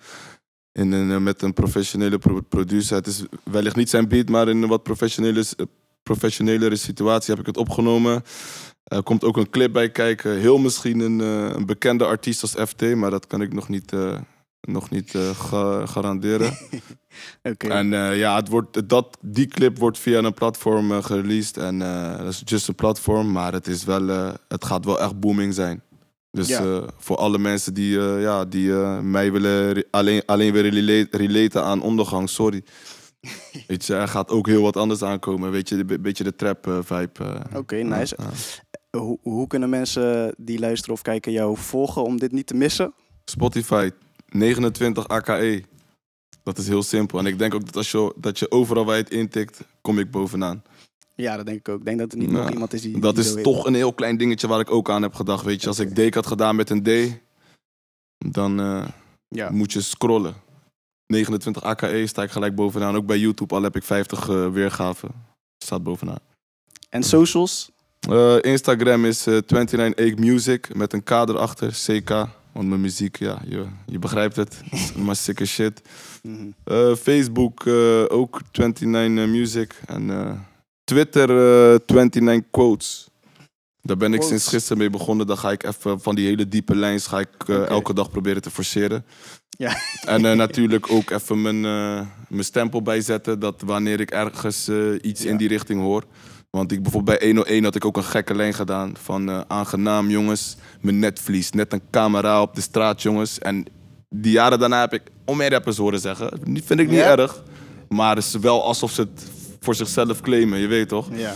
In 0.74 0.92
een, 0.92 1.10
eh, 1.10 1.18
met 1.18 1.42
een 1.42 1.52
professionele 1.52 2.18
pro- 2.18 2.40
producer. 2.40 2.96
Het 2.96 3.06
is 3.06 3.24
wellicht 3.42 3.76
niet 3.76 3.90
zijn 3.90 4.08
beat, 4.08 4.28
maar 4.28 4.48
in 4.48 4.62
een 4.62 4.68
wat 4.68 4.82
professionele, 4.82 5.44
eh, 5.56 5.66
professionelere 6.02 6.76
situatie 6.76 7.30
heb 7.30 7.40
ik 7.40 7.46
het 7.46 7.56
opgenomen. 7.56 8.22
Er 8.84 9.02
komt 9.02 9.24
ook 9.24 9.36
een 9.36 9.50
clip 9.50 9.72
bij 9.72 9.90
kijken. 9.90 10.38
Heel 10.38 10.58
misschien 10.58 11.00
een, 11.00 11.20
eh, 11.20 11.56
een 11.56 11.66
bekende 11.66 12.04
artiest 12.04 12.42
als 12.42 12.54
FT, 12.68 12.94
maar 12.94 13.10
dat 13.10 13.26
kan 13.26 13.42
ik 13.42 13.52
nog 13.52 13.68
niet, 13.68 13.92
nog 14.60 14.90
niet 14.90 15.14
ga- 15.34 15.86
garanderen. 15.86 16.52
En 17.70 17.88
ja, 18.16 18.36
het 18.36 18.48
wordt, 18.48 18.88
dat, 18.88 19.18
die 19.20 19.46
clip 19.46 19.78
wordt 19.78 19.98
via 19.98 20.18
een 20.18 20.34
platform 20.34 21.02
gereleased. 21.02 21.56
En 21.56 21.78
dat 22.18 22.28
is 22.28 22.42
just 22.44 22.68
een 22.68 22.74
platform, 22.74 23.32
maar 23.32 23.52
het, 23.52 23.66
is 23.66 23.84
wel, 23.84 24.08
het 24.48 24.64
gaat 24.64 24.84
wel 24.84 25.00
echt 25.00 25.20
booming 25.20 25.54
zijn. 25.54 25.82
Dus 26.34 26.48
Ja. 26.48 26.60
eh, 26.60 26.82
voor 26.96 27.16
alle 27.16 27.38
mensen 27.38 27.74
die, 27.74 27.98
eh, 27.98 28.22
ja, 28.22 28.44
die 28.44 28.72
eh, 28.72 29.00
mij 29.00 29.32
willen 29.32 29.84
alleen, 29.90 30.22
alleen 30.26 30.52
weer 30.52 30.68
relate, 30.68 31.16
relaten 31.16 31.64
aan 31.64 31.82
ondergang, 31.82 32.28
sorry. 32.28 32.62
Weet 33.68 33.84
je, 33.84 33.94
er 33.94 34.08
gaat 34.08 34.30
ook 34.30 34.46
heel 34.46 34.62
wat 34.62 34.76
anders 34.76 35.02
aankomen. 35.02 35.50
Weet 35.50 35.68
je, 35.68 35.76
een 35.76 36.02
beetje 36.02 36.24
de 36.24 36.36
trap 36.36 36.82
vibe. 36.84 37.42
Oké, 37.54 37.76
nice. 37.76 38.16
Hoe, 38.90 39.18
hoe 39.22 39.46
kunnen 39.46 39.68
mensen 39.68 40.34
die 40.38 40.58
luisteren 40.58 40.94
of 40.94 41.02
kijken 41.02 41.32
jou 41.32 41.56
volgen 41.56 42.02
om 42.02 42.18
dit 42.18 42.32
niet 42.32 42.46
te 42.46 42.54
missen? 42.54 42.94
Spotify, 43.24 43.90
29 44.28 45.08
AKE. 45.08 45.62
Dat 46.42 46.58
is 46.58 46.68
heel 46.68 46.82
simpel. 46.82 47.18
En 47.18 47.26
ik 47.26 47.38
denk 47.38 47.54
ook 47.54 47.64
dat 47.64 47.76
als 47.76 47.90
je, 47.90 48.14
dat 48.16 48.38
je 48.38 48.50
overal 48.50 48.84
waar 48.84 48.96
je 48.96 49.02
het 49.02 49.12
intikt, 49.12 49.60
kom 49.80 49.98
ik 49.98 50.10
bovenaan. 50.10 50.62
Ja, 51.14 51.36
dat 51.36 51.46
denk 51.46 51.58
ik 51.58 51.68
ook. 51.68 51.78
Ik 51.78 51.84
denk 51.84 51.98
dat 51.98 52.12
er 52.12 52.18
niet 52.18 52.30
Ja, 52.30 52.36
nog 52.36 52.50
iemand 52.50 52.72
is 52.72 52.82
die. 52.82 53.00
Dat 53.00 53.14
die 53.16 53.24
is 53.24 53.42
toch 53.42 53.66
een 53.66 53.74
heel 53.74 53.92
klein 53.92 54.16
dingetje 54.16 54.46
waar 54.48 54.60
ik 54.60 54.70
ook 54.70 54.90
aan 54.90 55.02
heb 55.02 55.14
gedacht. 55.14 55.44
Weet 55.44 55.60
je, 55.60 55.68
als 55.68 55.78
ik 55.78 55.96
Dake 55.96 56.14
had 56.14 56.26
gedaan 56.26 56.56
met 56.56 56.70
een 56.70 56.82
D, 56.82 56.88
dan 58.32 58.60
eh, 58.60 58.86
Ja. 59.28 59.50
moet 59.50 59.72
je 59.72 59.80
scrollen. 59.80 60.34
29 61.06 61.62
AKE 61.62 62.06
sta 62.06 62.22
ik 62.22 62.30
gelijk 62.30 62.54
bovenaan. 62.54 62.96
Ook 62.96 63.06
bij 63.06 63.18
YouTube, 63.18 63.54
al 63.54 63.62
heb 63.62 63.76
ik 63.76 63.82
50 63.84 64.28
eh, 64.28 64.50
weergaven. 64.52 65.08
Staat 65.64 65.82
bovenaan. 65.82 66.18
En 66.88 67.02
socials? 67.02 67.70
Eh, 68.08 68.36
Instagram 68.40 69.04
is 69.04 69.26
eh 69.26 69.38
29 69.46 70.16
Music 70.18 70.74
met 70.74 70.92
een 70.92 71.02
K 71.02 71.10
erachter, 71.10 71.70
CK. 71.86 72.08
Want 72.52 72.68
mijn 72.68 72.80
muziek, 72.80 73.16
ja, 73.18 73.42
je, 73.48 73.66
je 73.86 73.98
begrijpt 73.98 74.36
het. 74.36 74.60
maar 74.96 75.16
sicker 75.16 75.46
shit. 75.46 75.82
Mhm. 76.22 76.94
Facebook 76.96 77.66
ook 78.08 78.40
29 78.52 79.26
Music. 79.28 79.80
En 79.86 80.10
Twitter 80.84 81.30
eh 81.74 81.78
29 81.86 82.50
Quotes. 82.50 83.08
Daar 83.82 83.96
ben 83.96 84.12
ik 84.12 84.18
Quotes. 84.18 84.28
sinds 84.38 84.48
gisteren 84.54 84.78
mee 84.78 84.90
begonnen. 84.90 85.26
Dan 85.26 85.38
ga 85.38 85.50
ik 85.50 85.62
even 85.66 86.00
van 86.00 86.14
die 86.14 86.26
hele 86.26 86.48
diepe 86.48 86.74
lijns 86.76 87.06
ga 87.06 87.18
ik 87.18 87.28
eh, 87.46 87.66
elke 87.68 87.94
dag 87.94 88.10
proberen 88.10 88.42
te 88.42 88.50
forceren. 88.50 89.04
Ja. 89.48 89.76
En 90.06 90.24
eh, 90.26 90.36
natuurlijk 90.36 90.90
ook 90.90 91.10
even 91.10 91.42
mijn, 91.42 91.60
mijn 92.28 92.44
stempel 92.44 92.82
bijzetten. 92.82 93.40
Dat 93.40 93.62
wanneer 93.66 94.00
ik 94.00 94.10
ergens 94.10 94.68
iets 95.00 95.22
Ja. 95.22 95.30
in 95.30 95.36
die 95.36 95.48
richting 95.48 95.80
hoor. 95.80 96.04
Want 96.50 96.72
ik 96.72 96.82
bijvoorbeeld 96.82 97.18
bij 97.18 97.26
101 97.28 97.64
had 97.64 97.74
ik 97.74 97.84
ook 97.84 97.96
een 97.96 98.04
gekke 98.04 98.34
lijn 98.34 98.54
gedaan. 98.54 98.94
Van 99.02 99.50
aangenaam 99.50 100.10
jongens, 100.10 100.56
mijn 100.80 100.98
netvlies. 100.98 101.50
Net 101.50 101.72
een 101.72 101.82
camera 101.90 102.42
op 102.42 102.54
de 102.54 102.60
straat 102.60 103.02
jongens. 103.02 103.38
En 103.38 103.64
die 104.08 104.32
jaren 104.32 104.58
daarna 104.58 104.80
heb 104.80 104.92
ik 104.92 105.02
om 105.24 105.42
rappers 105.42 105.76
horen 105.76 106.00
zeggen. 106.00 106.30
Vind 106.64 106.80
ik 106.80 106.88
niet 106.88 106.98
Ja? 106.98 107.16
erg. 107.16 107.42
Maar 107.88 108.16
het 108.16 108.24
is 108.24 108.34
wel 108.34 108.64
alsof 108.64 108.90
ze 108.90 109.00
het 109.00 109.24
voor 109.64 109.74
zichzelf 109.74 110.20
claimen, 110.20 110.58
je 110.58 110.66
weet 110.66 110.88
toch? 110.88 111.08
Ja. 111.12 111.32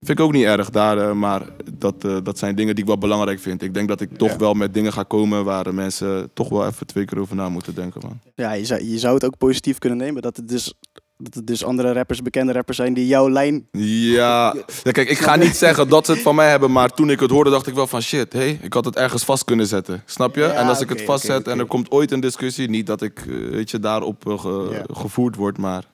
Vind 0.00 0.18
ik 0.18 0.24
ook 0.24 0.32
niet 0.32 0.44
erg 0.44 0.70
daar, 0.70 0.98
eh, 0.98 1.12
maar 1.12 1.42
dat, 1.78 1.94
eh, 2.04 2.16
dat 2.22 2.38
zijn 2.38 2.54
dingen 2.54 2.74
die 2.74 2.84
ik 2.84 2.88
wel 2.90 2.98
belangrijk 2.98 3.40
vind. 3.40 3.62
Ik 3.62 3.74
denk 3.74 3.88
dat 3.88 4.00
ik 4.00 4.16
toch 4.18 4.30
Ja. 4.30 4.36
wel 4.36 4.54
met 4.54 4.74
dingen 4.74 4.92
ga 4.92 5.02
komen 5.02 5.44
waar 5.44 5.64
de 5.64 5.72
mensen 5.72 6.30
toch 6.34 6.48
wel 6.48 6.66
even 6.66 6.86
twee 6.86 7.04
keer 7.04 7.18
over 7.18 7.36
na 7.36 7.48
moeten 7.48 7.74
denken. 7.74 8.00
Man. 8.04 8.20
Ja, 8.34 8.52
je 8.52 8.64
zou, 8.64 8.84
je 8.84 8.98
zou 8.98 9.14
het 9.14 9.24
ook 9.24 9.38
positief 9.38 9.78
kunnen 9.78 9.98
nemen 9.98 10.22
dat 10.22 10.36
het 10.36 10.48
dus, 10.48 10.74
dat 11.16 11.34
het 11.34 11.46
dus 11.46 11.64
andere 11.64 11.92
rappers, 11.92 12.22
bekende 12.22 12.52
rappers 12.52 12.76
zijn 12.76 12.94
die 12.94 13.06
jouw 13.06 13.30
lijn. 13.30 13.68
Ja. 13.72 14.54
ja, 14.82 14.90
kijk, 14.90 15.08
ik 15.10 15.18
ga 15.18 15.36
niet 15.36 15.56
zeggen 15.56 15.88
dat 15.88 16.06
ze 16.06 16.12
het 16.12 16.22
van 16.22 16.34
mij 16.34 16.50
hebben, 16.50 16.72
maar 16.72 16.88
toen 16.90 17.10
ik 17.10 17.20
het 17.20 17.30
hoorde 17.30 17.50
dacht 17.50 17.66
ik 17.66 17.74
wel 17.74 17.86
van 17.86 18.02
shit, 18.02 18.32
hey, 18.32 18.58
ik 18.62 18.72
had 18.72 18.84
het 18.84 18.96
ergens 18.96 19.24
vast 19.24 19.44
kunnen 19.44 19.66
zetten. 19.66 20.02
Snap 20.06 20.34
je? 20.34 20.40
Ja, 20.40 20.52
en 20.52 20.66
als 20.68 20.80
ik 20.80 20.88
het 20.88 21.02
vastzet 21.02 21.38
oké, 21.38 21.50
en 21.50 21.58
er 21.58 21.66
komt 21.66 21.90
ooit 21.90 22.12
een 22.12 22.20
discussie, 22.20 22.68
niet 22.68 22.86
dat 22.86 23.02
ik, 23.02 23.18
eh, 23.20 23.50
weet 23.50 23.70
je, 23.70 23.78
daarop 23.78 24.22
ge- 24.26 24.68
Ja. 24.72 24.94
gevoerd 24.94 25.36
word, 25.36 25.58
maar, 25.58 25.84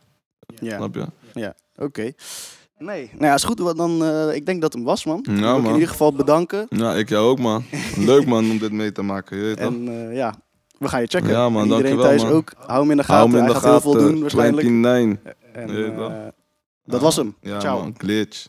Ja, 0.60 0.76
snap 0.76 0.94
je? 0.94 1.04
Oké. 1.76 2.12
Nee, 2.78 3.10
nou 3.12 3.24
ja, 3.24 3.34
is 3.34 3.44
goed. 3.44 3.76
Dan, 3.76 4.04
eh, 4.04 4.34
ik 4.34 4.46
denk 4.46 4.60
dat 4.60 4.72
hem 4.72 4.84
was, 4.84 5.04
man. 5.04 5.24
Ja, 5.28 5.32
wil 5.32 5.50
ik 5.50 5.56
in 5.56 5.62
man. 5.62 5.72
ieder 5.74 5.88
geval 5.88 6.12
bedanken. 6.12 6.66
Ja, 6.68 6.94
ik 6.94 7.08
jou 7.08 7.26
ook, 7.30 7.38
man. 7.38 7.64
Leuk, 7.96 8.26
man, 8.26 8.50
om 8.50 8.58
dit 8.58 8.72
mee 8.72 8.92
te 8.92 9.02
maken, 9.02 9.36
je 9.36 9.42
weet? 9.42 9.56
En 9.58 9.88
eh, 9.88 10.16
ja, 10.16 10.34
we 10.78 10.88
gaan 10.88 11.00
je 11.00 11.06
checken. 11.06 11.30
Ja, 11.30 11.48
man, 11.48 11.62
En 11.62 11.68
iedereen 11.68 11.82
dankjewel, 11.96 12.08
thuis 12.08 12.22
man. 12.22 12.32
ook. 12.32 12.52
Hou 12.66 12.80
hem 12.80 12.90
in 12.90 12.96
de 12.96 13.02
Hou 13.06 13.18
gaten. 13.18 13.30
hem 13.30 13.38
in 13.38 13.44
Hij 13.44 13.54
de 13.54 13.66
gaat 13.66 13.82
heel 13.82 13.92
veel 13.92 14.00
doen 14.08 14.20
waarschijnlijk. 14.20 14.68
29. 14.68 15.32
En, 15.52 15.96
eh, 15.98 16.26
dat 16.84 17.00
was 17.00 17.16
hem. 17.16 17.34
Ja, 17.40 17.60
Ciao. 17.60 17.80
man, 17.80 17.94
glitch. 17.98 18.46